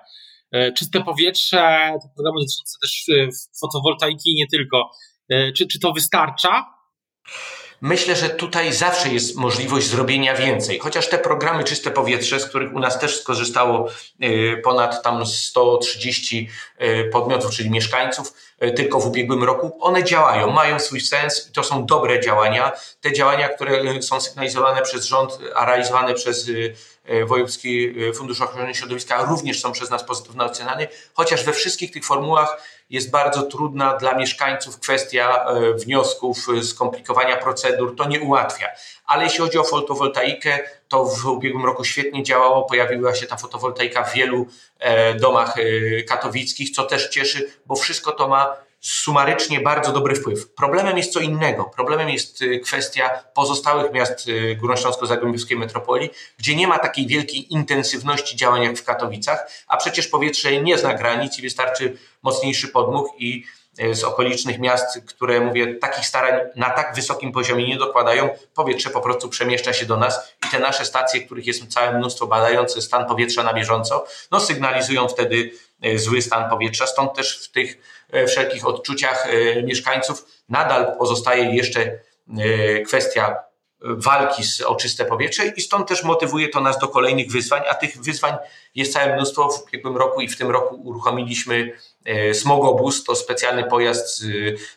E, 0.51 0.71
czyste 0.71 1.03
powietrze, 1.03 1.91
te 2.01 2.09
programy 2.15 2.39
dotyczące 2.39 2.77
też 2.81 3.05
e, 3.09 3.29
fotowoltaiki 3.61 4.31
i 4.31 4.35
nie 4.35 4.47
tylko. 4.47 4.91
E, 5.29 5.51
czy, 5.51 5.67
czy 5.67 5.79
to 5.79 5.93
wystarcza? 5.93 6.65
Myślę, 7.81 8.15
że 8.15 8.29
tutaj 8.29 8.73
zawsze 8.73 9.09
jest 9.09 9.35
możliwość 9.35 9.87
zrobienia 9.87 10.35
więcej. 10.35 10.79
Chociaż 10.79 11.09
te 11.09 11.17
programy 11.17 11.63
Czyste 11.63 11.91
Powietrze, 11.91 12.39
z 12.39 12.45
których 12.45 12.73
u 12.73 12.79
nas 12.79 12.99
też 12.99 13.19
skorzystało 13.19 13.89
ponad 14.63 15.03
tam 15.03 15.25
130 15.25 16.49
podmiotów, 17.11 17.51
czyli 17.51 17.69
mieszkańców, 17.69 18.33
tylko 18.75 18.99
w 18.99 19.07
ubiegłym 19.07 19.43
roku, 19.43 19.77
one 19.79 20.03
działają, 20.03 20.51
mają 20.51 20.79
swój 20.79 21.01
sens 21.01 21.49
i 21.49 21.53
to 21.53 21.63
są 21.63 21.85
dobre 21.85 22.19
działania. 22.19 22.71
Te 23.01 23.13
działania, 23.13 23.49
które 23.49 24.01
są 24.01 24.21
sygnalizowane 24.21 24.81
przez 24.81 25.05
rząd, 25.05 25.39
a 25.55 25.65
realizowane 25.65 26.13
przez 26.13 26.51
Wojewódzki 27.25 27.93
e, 28.09 28.13
Fundusz 28.13 28.41
Ochrony 28.41 28.75
Środowiska 28.75 29.23
również 29.23 29.61
są 29.61 29.71
przez 29.71 29.89
nas 29.89 30.03
pozytywnie 30.03 30.43
oceniane, 30.43 30.87
chociaż 31.13 31.43
we 31.43 31.53
wszystkich 31.53 31.91
tych 31.91 32.05
formułach 32.05 32.63
jest 32.89 33.11
bardzo 33.11 33.41
trudna 33.43 33.97
dla 33.97 34.15
mieszkańców 34.15 34.79
kwestia 34.79 35.45
e, 35.45 35.73
wniosków, 35.73 36.37
skomplikowania 36.63 37.37
procedur, 37.37 37.95
to 37.95 38.07
nie 38.07 38.19
ułatwia. 38.19 38.67
Ale 39.05 39.23
jeśli 39.23 39.39
chodzi 39.39 39.57
o 39.57 39.63
fotowoltaikę, 39.63 40.59
to 40.87 41.05
w 41.05 41.25
ubiegłym 41.25 41.65
roku 41.65 41.83
świetnie 41.83 42.23
działało, 42.23 42.63
pojawiła 42.63 43.15
się 43.15 43.27
ta 43.27 43.37
fotowoltaika 43.37 44.03
w 44.03 44.13
wielu 44.13 44.47
domach 45.19 45.55
katowickich, 46.07 46.69
co 46.69 46.83
też 46.83 47.09
cieszy, 47.09 47.51
bo 47.65 47.75
wszystko 47.75 48.11
to 48.11 48.27
ma 48.27 48.55
sumarycznie 48.81 49.59
bardzo 49.59 49.91
dobry 49.91 50.15
wpływ. 50.15 50.53
Problemem 50.53 50.97
jest 50.97 51.13
co 51.13 51.19
innego. 51.19 51.63
Problemem 51.63 52.09
jest 52.09 52.41
y, 52.41 52.59
kwestia 52.59 53.09
pozostałych 53.33 53.93
miast 53.93 54.27
y, 54.27 54.57
Górnośląsko-Zagłębiowskiej 54.61 55.57
metropolii, 55.57 56.09
gdzie 56.37 56.55
nie 56.55 56.67
ma 56.67 56.79
takiej 56.79 57.07
wielkiej 57.07 57.53
intensywności 57.53 58.35
działań 58.35 58.63
jak 58.63 58.77
w 58.77 58.83
Katowicach, 58.83 59.51
a 59.67 59.77
przecież 59.77 60.07
powietrze 60.07 60.61
nie 60.61 60.77
zna 60.77 60.93
granic 60.93 61.39
i 61.39 61.41
wystarczy 61.41 61.97
mocniejszy 62.21 62.67
podmuch 62.67 63.07
i 63.17 63.43
y, 63.83 63.95
z 63.95 64.03
okolicznych 64.03 64.59
miast, 64.59 65.01
które 65.05 65.41
mówię, 65.41 65.75
takich 65.75 66.05
starań 66.05 66.39
na 66.55 66.69
tak 66.69 66.95
wysokim 66.95 67.31
poziomie 67.31 67.67
nie 67.67 67.77
dokładają, 67.77 68.29
powietrze 68.55 68.89
po 68.89 69.01
prostu 69.01 69.29
przemieszcza 69.29 69.73
się 69.73 69.85
do 69.85 69.97
nas 69.97 70.35
i 70.47 70.51
te 70.51 70.59
nasze 70.59 70.85
stacje, 70.85 71.21
których 71.21 71.45
jest 71.47 71.67
całe 71.67 71.97
mnóstwo 71.97 72.27
badające 72.27 72.81
stan 72.81 73.05
powietrza 73.05 73.43
na 73.43 73.53
bieżąco, 73.53 74.05
no 74.31 74.39
sygnalizują 74.39 75.07
wtedy 75.07 75.51
zły 75.95 76.21
stan 76.21 76.49
powietrza. 76.49 76.87
Stąd 76.87 77.13
też 77.13 77.47
w 77.47 77.51
tych 77.51 77.77
wszelkich 78.27 78.67
odczuciach 78.67 79.27
e, 79.27 79.63
mieszkańców. 79.63 80.25
Nadal 80.49 80.97
pozostaje 80.97 81.55
jeszcze 81.55 81.81
e, 81.81 82.81
kwestia 82.81 83.35
walki 83.83 84.43
z 84.43 84.61
o 84.61 84.75
czyste 84.75 85.05
powietrze 85.05 85.47
i 85.47 85.61
stąd 85.61 85.87
też 85.87 86.03
motywuje 86.03 86.49
to 86.49 86.61
nas 86.61 86.79
do 86.79 86.87
kolejnych 86.87 87.31
wyzwań, 87.31 87.61
a 87.69 87.75
tych 87.75 87.97
wyzwań 87.97 88.33
jest 88.75 88.93
całe 88.93 89.15
mnóstwo. 89.15 89.49
W 89.49 89.63
ubiegłym 89.63 89.97
roku 89.97 90.21
i 90.21 90.27
w 90.27 90.37
tym 90.37 90.51
roku 90.51 90.75
uruchomiliśmy 90.75 91.71
Smogobus, 92.33 93.03
to 93.03 93.15
specjalny 93.15 93.63
pojazd 93.63 94.17
z, 94.17 94.23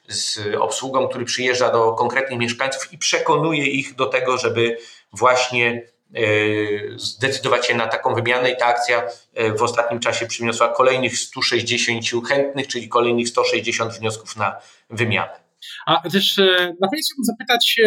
z 0.08 0.40
obsługą, 0.60 1.08
który 1.08 1.24
przyjeżdża 1.24 1.70
do 1.70 1.92
konkretnych 1.92 2.38
mieszkańców 2.38 2.92
i 2.92 2.98
przekonuje 2.98 3.66
ich 3.66 3.94
do 3.94 4.06
tego, 4.06 4.38
żeby 4.38 4.78
właśnie 5.12 5.82
E, 5.82 5.93
zdecydować 6.96 7.66
się 7.66 7.74
na 7.74 7.86
taką 7.86 8.14
wymianę 8.14 8.50
i 8.50 8.56
ta 8.56 8.66
akcja 8.66 9.02
e, 9.34 9.52
w 9.52 9.62
ostatnim 9.62 10.00
czasie 10.00 10.26
przyniosła 10.26 10.68
kolejnych 10.68 11.18
160 11.18 12.26
chętnych, 12.28 12.66
czyli 12.66 12.88
kolejnych 12.88 13.28
160 13.28 13.92
wniosków 13.92 14.36
na 14.36 14.56
wymianę. 14.90 15.32
A 15.86 16.10
też 16.10 16.38
e, 16.38 16.74
na 16.80 16.88
koniec 16.88 17.06
chciałbym 17.06 17.24
zapytać 17.24 17.80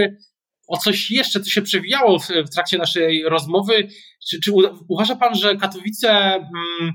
o 0.68 0.78
coś 0.78 1.12
jeszcze, 1.12 1.40
co 1.40 1.50
się 1.50 1.62
przewijało 1.62 2.20
w, 2.20 2.28
w 2.28 2.50
trakcie 2.54 2.78
naszej 2.78 3.24
rozmowy. 3.24 3.88
Czy, 4.30 4.40
czy, 4.44 4.52
uważa 4.90 5.16
Pan, 5.16 5.36
że 5.36 5.56
Katowice, 5.56 6.10
mm, 6.10 6.94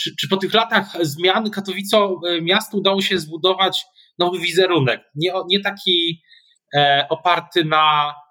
czy, 0.00 0.16
czy 0.20 0.28
po 0.28 0.36
tych 0.36 0.54
latach 0.54 0.96
zmian 1.00 1.50
Katowice 1.50 2.08
miastu 2.42 2.76
udało 2.76 3.02
się 3.02 3.18
zbudować 3.18 3.84
nowy 4.18 4.38
wizerunek? 4.38 5.00
Nie, 5.14 5.32
nie 5.48 5.60
taki 5.60 6.22
e, 6.76 7.06
oparty 7.10 7.64
na 7.64 8.14
E, 8.14 8.23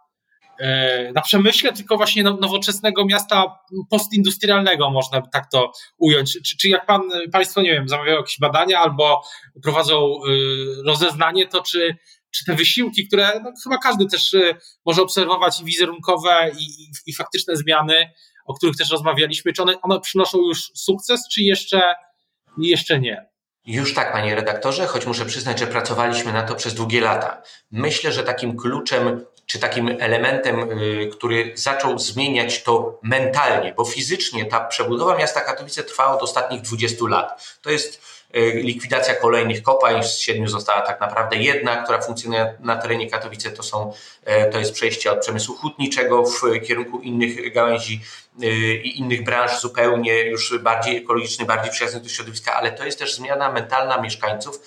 na 1.16 1.22
przemyśle, 1.22 1.74
tylko 1.74 1.98
właśnie 1.98 2.24
nowoczesnego 2.24 3.06
miasta 3.06 3.60
postindustrialnego, 3.90 4.90
można 4.90 5.22
tak 5.22 5.50
to 5.52 5.72
ująć. 5.98 6.34
Czy, 6.46 6.58
czy 6.58 6.70
jak 6.70 6.86
pan, 6.86 7.02
Państwo, 7.32 7.62
nie 7.62 7.72
wiem, 7.72 7.90
zamawiają 7.90 8.18
jakieś 8.18 8.40
badania 8.40 8.80
albo 8.80 9.24
prowadzą 9.64 10.14
y, 10.30 10.84
rozeznanie, 10.86 11.48
to 11.48 11.62
czy, 11.62 11.98
czy 12.32 12.46
te 12.46 12.56
wysiłki, 12.56 13.08
które 13.08 13.42
no, 13.44 13.52
chyba 13.64 13.78
każdy 13.78 14.06
też 14.06 14.34
y, 14.34 14.56
może 14.86 15.02
obserwować 15.02 15.62
i 15.62 15.66
wizerunkowe 15.66 16.52
i, 16.60 16.64
i, 16.64 16.92
i 17.06 17.14
faktyczne 17.14 17.56
zmiany, 17.56 18.12
o 18.46 18.54
których 18.54 18.76
też 18.76 18.92
rozmawialiśmy, 18.92 19.54
czy 19.54 19.62
one, 19.62 19.82
one 19.82 20.00
przynoszą 20.00 20.38
już 20.38 20.72
sukces, 20.76 21.22
czy 21.32 21.44
jeszcze, 21.44 21.96
jeszcze 22.58 23.00
nie? 23.00 23.34
Już 23.66 23.94
tak, 23.94 24.12
panie 24.12 24.36
redaktorze, 24.36 24.86
choć 24.86 25.06
muszę 25.06 25.26
przyznać, 25.26 25.60
że 25.60 25.68
pracowaliśmy 25.68 26.34
na 26.34 26.44
to 26.44 26.56
przez 26.56 26.74
długie 26.74 27.02
lata. 27.02 27.42
Myślę, 27.72 28.12
że 28.12 28.24
takim 28.24 28.58
kluczem 28.58 29.26
czy 29.54 29.60
takim 29.60 29.98
elementem, 30.00 30.80
y, 30.82 31.10
który 31.12 31.52
zaczął 31.56 32.00
zmieniać 32.00 32.64
to 32.64 33.00
mentalnie, 33.02 33.74
bo 33.78 33.86
fizycznie 33.86 34.46
ta 34.46 34.60
przebudowa 34.60 35.18
miasta 35.18 35.42
Katowice 35.42 35.84
trwała 35.84 36.16
od 36.16 36.24
ostatnich 36.24 36.62
20 36.62 37.08
lat. 37.08 37.58
To 37.62 37.70
jest 37.70 38.02
y, 38.36 38.52
likwidacja 38.64 39.16
kolejnych 39.16 39.64
kopalń, 39.64 40.04
z 40.04 40.18
siedmiu 40.18 40.48
została 40.48 40.82
tak 40.82 41.02
naprawdę 41.02 41.38
jedna, 41.38 41.84
która 41.84 42.02
funkcjonuje 42.02 42.58
na 42.60 42.76
terenie 42.76 43.10
Katowice, 43.10 43.52
to, 43.52 43.64
są, 43.64 43.94
y, 44.48 44.52
to 44.52 44.60
jest 44.60 44.74
przejście 44.74 45.12
od 45.12 45.20
przemysłu 45.20 45.56
hutniczego 45.56 46.24
w 46.24 46.62
kierunku 46.68 47.00
innych 47.00 47.54
gałęzi 47.54 48.02
i 48.84 49.00
innych 49.00 49.24
branż 49.24 49.60
zupełnie 49.60 50.24
już 50.24 50.58
bardziej 50.58 50.98
ekologicznych, 50.98 51.48
bardziej 51.48 51.72
przyjaznych 51.72 52.04
do 52.04 52.10
środowiska, 52.10 52.56
ale 52.56 52.72
to 52.72 52.86
jest 52.86 53.00
też 53.00 53.16
zmiana 53.16 53.52
mentalna 53.52 54.02
mieszkańców 54.02 54.60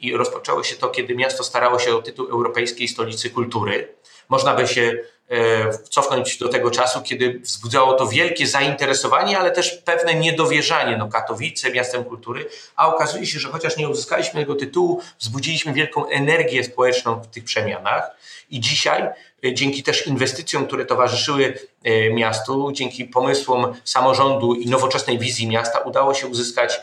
i 0.00 0.16
rozpoczęło 0.16 0.64
się 0.64 0.76
to, 0.76 0.88
kiedy 0.88 1.14
miasto 1.14 1.44
starało 1.44 1.78
się 1.78 1.96
o 1.96 2.02
tytuł 2.02 2.26
Europejskiej 2.28 2.88
Stolicy 2.88 3.30
Kultury 3.30 3.94
można 4.28 4.54
by 4.54 4.68
się 4.68 4.98
e, 5.30 5.78
cofnąć 5.90 6.38
do 6.38 6.48
tego 6.48 6.70
czasu, 6.70 7.02
kiedy 7.02 7.40
wzbudzało 7.40 7.92
to 7.92 8.06
wielkie 8.06 8.46
zainteresowanie, 8.46 9.38
ale 9.38 9.50
też 9.50 9.70
pewne 9.70 10.14
niedowierzanie. 10.14 10.96
No, 10.96 11.08
Katowice, 11.08 11.70
miastem 11.70 12.04
kultury, 12.04 12.48
a 12.76 12.94
okazuje 12.94 13.26
się, 13.26 13.38
że 13.38 13.48
chociaż 13.48 13.76
nie 13.76 13.88
uzyskaliśmy 13.88 14.40
tego 14.40 14.54
tytułu, 14.54 15.00
wzbudziliśmy 15.18 15.72
wielką 15.72 16.08
energię 16.08 16.64
społeczną 16.64 17.20
w 17.20 17.26
tych 17.26 17.44
przemianach. 17.44 18.10
I 18.50 18.60
dzisiaj, 18.60 19.02
e, 19.44 19.54
dzięki 19.54 19.82
też 19.82 20.06
inwestycjom, 20.06 20.66
które 20.66 20.86
towarzyszyły 20.86 21.58
e, 21.82 22.10
miastu, 22.10 22.72
dzięki 22.72 23.04
pomysłom 23.04 23.74
samorządu 23.84 24.54
i 24.54 24.66
nowoczesnej 24.66 25.18
wizji 25.18 25.48
miasta, 25.48 25.78
udało 25.78 26.14
się 26.14 26.26
uzyskać 26.26 26.80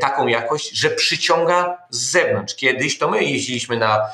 taką 0.00 0.26
jakość, 0.26 0.70
że 0.70 0.90
przyciąga 0.90 1.78
z 1.90 2.10
zewnątrz. 2.10 2.54
Kiedyś 2.54 2.98
to 2.98 3.10
my 3.10 3.24
jeździliśmy 3.24 3.76
na 3.76 4.10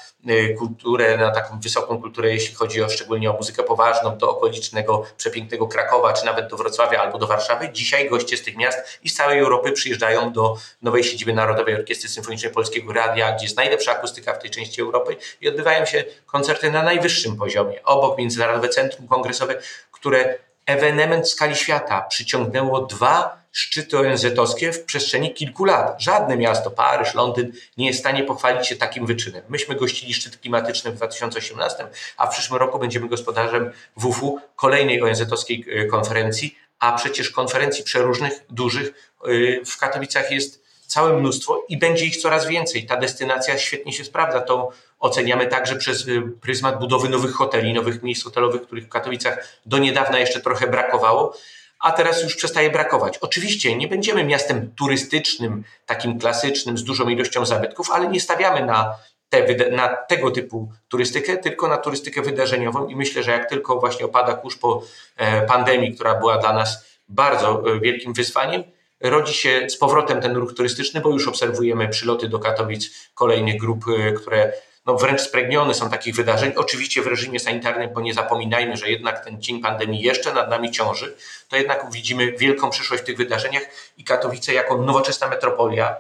kulturę, 0.59 1.17
na 1.17 1.31
taką 1.31 1.61
wysoką 1.61 2.01
kulturę, 2.01 2.31
jeśli 2.31 2.55
chodzi 2.55 2.83
o 2.83 2.89
szczególnie 2.89 3.31
o 3.31 3.33
muzykę 3.33 3.63
poważną, 3.63 4.19
do 4.19 4.31
okolicznego, 4.31 5.05
przepięknego 5.17 5.67
Krakowa, 5.67 6.13
czy 6.13 6.27
nawet 6.27 6.51
do 6.51 6.57
Wrocławia 6.57 7.03
albo 7.03 7.19
do 7.19 7.27
Warszawy. 7.27 7.69
Dzisiaj 7.73 8.11
goście 8.11 8.37
z 8.37 8.43
tych 8.43 8.57
miast 8.57 8.79
i 9.03 9.09
z 9.09 9.15
całej 9.15 9.39
Europy 9.39 9.73
przyjeżdżają 9.73 10.33
do 10.33 10.57
nowej 10.83 11.05
siedziby 11.05 11.33
Narodowej 11.33 11.75
Orkiestry 11.75 12.09
Symfonicznej 12.09 12.53
Polskiego 12.53 12.93
Radia, 12.93 13.33
gdzie 13.33 13.45
jest 13.45 13.57
najlepsza 13.57 13.93
akustyka 13.93 14.33
w 14.33 14.39
tej 14.39 14.51
części 14.51 14.81
Europy 14.81 15.17
i 15.41 15.49
odbywają 15.49 15.87
się 15.87 16.05
koncerty 16.27 16.71
na 16.71 16.83
najwyższym 16.83 17.37
poziomie. 17.37 17.85
Obok 17.85 18.19
Międzynarodowe 18.19 18.69
Centrum 18.69 19.09
Kongresowe, 19.09 19.55
które 19.93 20.39
ewenement 20.67 21.27
w 21.27 21.29
skali 21.29 21.57
świata 21.57 22.03
przyciągnęło 22.03 22.87
dwa 22.87 23.47
szczyty 23.53 23.99
ONZ-owskie 23.99 24.73
w 24.73 24.85
przestrzeni 24.85 25.35
kilku 25.35 25.65
lat. 25.65 25.97
Żadne 25.99 26.37
miasto, 26.37 26.71
Paryż, 26.71 27.15
Londyn, 27.15 27.53
nie 27.77 27.87
jest 27.87 27.99
w 27.99 28.01
stanie 28.01 28.25
pochwalić 28.25 28.67
się 28.67 28.77
takim 28.77 29.07
wyczynem. 29.07 29.43
Myśmy 29.49 29.75
gościli 29.75 30.15
szczyt 30.15 30.37
klimatyczny 30.37 30.91
w 30.91 30.95
2018, 30.95 31.87
a 32.17 32.27
w 32.27 32.31
przyszłym 32.31 32.61
roku 32.61 32.79
będziemy 32.79 33.09
gospodarzem 33.09 33.73
WUF-u 33.97 34.41
kolejnej 34.57 35.03
ONZ-owskiej 35.03 35.65
e, 35.69 35.87
konferencji, 35.87 36.59
a 36.79 36.93
przecież 36.93 37.31
konferencji 37.31 37.85
przeróżnych, 37.85 38.33
dużych 38.51 38.89
e, 38.89 39.65
w 39.65 39.79
Katowicach 39.79 40.31
jest 40.31 40.66
całe 40.87 41.21
mnóstwo 41.21 41.65
i 41.69 41.79
będzie 41.79 42.05
ich 42.05 42.17
coraz 42.17 42.47
więcej. 42.47 42.87
Ta 42.87 42.97
destynacja 42.97 43.59
świetnie 43.59 43.93
się 43.93 44.05
sprawdza. 44.05 44.41
To 44.41 44.71
oceniamy 44.99 45.47
także 45.47 45.77
przez 45.77 46.09
e, 46.09 46.23
pryzmat 46.41 46.79
budowy 46.79 47.09
nowych 47.09 47.33
hoteli, 47.33 47.75
nowych 47.75 48.03
miejsc 48.03 48.25
hotelowych, 48.25 48.63
których 48.63 48.85
w 48.85 48.89
Katowicach 48.89 49.49
do 49.67 49.79
niedawna 49.79 50.19
jeszcze 50.19 50.41
trochę 50.41 50.67
brakowało 50.67 51.37
a 51.81 51.93
teraz 51.93 52.23
już 52.23 52.37
przestaje 52.37 52.71
brakować. 52.71 53.19
Oczywiście 53.19 53.77
nie 53.77 53.89
będziemy 53.89 54.25
miastem 54.25 54.73
turystycznym, 54.79 55.65
takim 55.87 56.19
klasycznym, 56.19 56.79
z 56.79 56.85
dużą 56.85 57.09
ilością 57.09 57.47
zabytków, 57.47 57.91
ale 57.91 58.09
nie 58.09 58.21
stawiamy 58.21 58.67
na, 58.67 58.97
te, 59.29 59.71
na 59.71 59.89
tego 59.89 60.31
typu 60.31 60.73
turystykę, 60.89 61.37
tylko 61.37 61.69
na 61.69 61.79
turystykę 61.79 62.23
wydarzeniową 62.23 62.87
i 62.87 62.97
myślę, 62.97 63.23
że 63.23 63.33
jak 63.33 63.49
tylko 63.49 63.81
właśnie 63.81 64.07
opada 64.07 64.35
kurz 64.35 64.57
po 64.57 64.83
e, 65.17 65.47
pandemii, 65.47 65.95
która 65.95 66.15
była 66.15 66.39
dla 66.39 66.53
nas 66.53 66.99
bardzo 67.09 67.63
e, 67.67 67.81
wielkim 67.81 68.13
wyzwaniem, 68.13 68.65
rodzi 69.01 69.35
się 69.35 69.71
z 69.71 69.77
powrotem 69.77 70.21
ten 70.21 70.37
ruch 70.37 70.55
turystyczny, 70.55 71.01
bo 71.01 71.11
już 71.11 71.29
obserwujemy 71.29 71.89
przyloty 71.89 72.29
do 72.29 72.39
Katowic 72.39 73.11
kolejnych 73.15 73.61
grup, 73.61 73.85
które 74.17 74.53
no 74.87 74.97
wręcz 74.97 75.21
spragnione 75.21 75.75
są 75.75 75.91
takich 75.91 76.15
wydarzeń. 76.15 76.53
Oczywiście 76.57 77.03
w 77.03 77.07
reżimie 77.07 77.41
sanitarnym, 77.41 77.91
bo 77.95 78.01
nie 78.01 78.15
zapominajmy, 78.15 78.77
że 78.77 78.91
jednak 78.91 79.25
ten 79.25 79.43
dzień 79.43 79.61
pandemii 79.61 80.03
jeszcze 80.03 80.35
nad 80.35 80.51
nami 80.51 80.71
ciąży, 80.71 81.17
to 81.49 81.57
jednak 81.57 81.93
widzimy 81.93 82.33
wielką 82.33 82.71
przyszłość 82.71 83.03
w 83.03 83.07
tych 83.07 83.17
wydarzeniach 83.17 83.63
i 83.99 84.05
Katowice 84.05 84.53
jako 84.53 84.77
nowoczesna 84.77 85.29
metropolia 85.29 85.97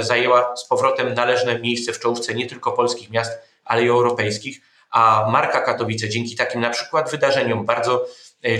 zajęła 0.00 0.56
z 0.56 0.64
powrotem 0.64 1.14
należne 1.14 1.58
miejsce 1.58 1.92
w 1.92 2.00
czołówce 2.00 2.34
nie 2.34 2.46
tylko 2.46 2.72
polskich 2.72 3.10
miast, 3.10 3.38
ale 3.64 3.84
i 3.84 3.88
europejskich. 3.88 4.60
A 4.90 5.28
marka 5.32 5.60
Katowice 5.60 6.08
dzięki 6.08 6.36
takim 6.36 6.60
na 6.60 6.70
przykład 6.70 7.10
wydarzeniom 7.10 7.66
bardzo 7.66 8.06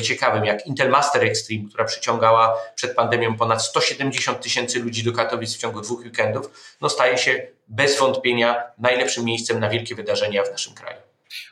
ciekawym, 0.02 0.44
jak 0.44 0.66
Intel 0.66 0.90
Master 0.90 1.24
Extreme, 1.24 1.68
która 1.68 1.84
przyciągała 1.84 2.56
przed 2.74 2.94
pandemią 2.94 3.36
ponad 3.36 3.64
170 3.64 4.40
tysięcy 4.40 4.80
ludzi 4.80 5.04
do 5.04 5.12
Katowic 5.12 5.54
w 5.54 5.58
ciągu 5.58 5.80
dwóch 5.80 6.00
weekendów, 6.00 6.76
no 6.80 6.88
staje 6.88 7.18
się 7.18 7.46
bez 7.68 7.98
wątpienia 7.98 8.62
najlepszym 8.78 9.24
miejscem 9.24 9.60
na 9.60 9.70
wielkie 9.70 9.94
wydarzenia 9.94 10.42
w 10.42 10.50
naszym 10.50 10.74
kraju. 10.74 10.98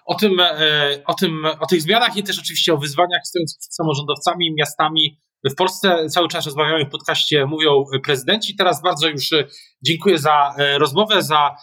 O 0.07 0.14
tym, 0.14 0.41
e, 0.41 1.03
o 1.07 1.14
tym, 1.14 1.45
o 1.61 1.67
tych 1.67 1.83
zmianach 1.83 2.17
i 2.17 2.23
też 2.23 2.38
oczywiście 2.38 2.75
o 2.75 2.79
wyzwaniach 2.79 3.21
stojących 3.25 3.59
przed 3.59 3.75
samorządowcami, 3.75 4.55
miastami 4.59 5.19
w 5.51 5.55
Polsce 5.55 6.09
cały 6.09 6.29
czas 6.29 6.47
rozmawiamy 6.47 6.85
w 6.85 6.91
podcaście, 6.91 7.47
mówią 7.47 7.85
prezydenci. 8.05 8.57
Teraz 8.57 8.83
bardzo 8.83 9.09
już 9.09 9.33
e, 9.33 9.45
dziękuję 9.83 10.19
za 10.19 10.55
rozmowę, 10.79 11.23
za 11.23 11.57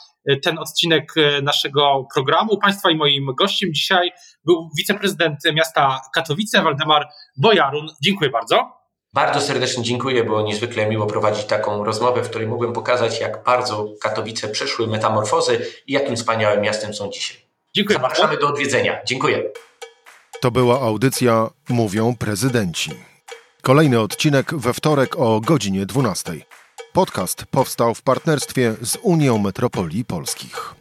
ten 0.44 0.60
odcinek 0.60 1.14
naszego 1.42 2.08
programu. 2.14 2.58
Państwa 2.58 2.92
i 2.92 2.96
moim 2.96 3.26
gościem 3.40 3.74
dzisiaj 3.74 4.12
był 4.46 4.70
wiceprezydent 4.78 5.40
miasta 5.54 6.02
Katowice, 6.14 6.64
Waldemar 6.64 7.08
Bojarun. 7.38 7.88
Dziękuję 8.02 8.30
bardzo. 8.30 8.86
Bardzo 9.14 9.42
serdecznie 9.42 9.84
dziękuję, 9.84 10.24
bo 10.24 10.42
niezwykle 10.42 10.90
miło 10.90 11.06
prowadzić 11.06 11.46
taką 11.46 11.84
rozmowę, 11.84 12.24
w 12.24 12.30
której 12.30 12.48
mógłbym 12.48 12.74
pokazać, 12.74 13.20
jak 13.20 13.44
bardzo 13.44 13.88
Katowice 14.02 14.48
przeszły 14.48 14.88
metamorfozy 14.88 15.66
i 15.88 15.94
jakim 15.94 16.16
wspaniałym 16.16 16.62
miastem 16.62 16.94
są 16.94 17.10
dzisiaj. 17.10 17.38
Dziękuję 17.76 18.00
Zapraszamy 18.00 18.28
bardzo. 18.28 18.48
do 18.48 18.54
odwiedzenia. 18.54 19.02
Dziękuję. 19.06 19.44
To 20.42 20.52
była 20.52 20.82
audycja 20.82 21.50
Mówią 21.70 22.16
Prezydenci. 22.16 22.92
Kolejny 23.62 24.00
odcinek 24.00 24.56
we 24.56 24.74
wtorek 24.74 25.20
o 25.20 25.42
godzinie 25.42 25.86
12. 25.86 26.34
Podcast 26.94 27.46
powstał 27.46 27.96
w 27.96 28.02
partnerstwie 28.02 28.76
z 28.82 28.98
Unią 29.02 29.38
Metropolii 29.38 30.06
Polskich. 30.06 30.76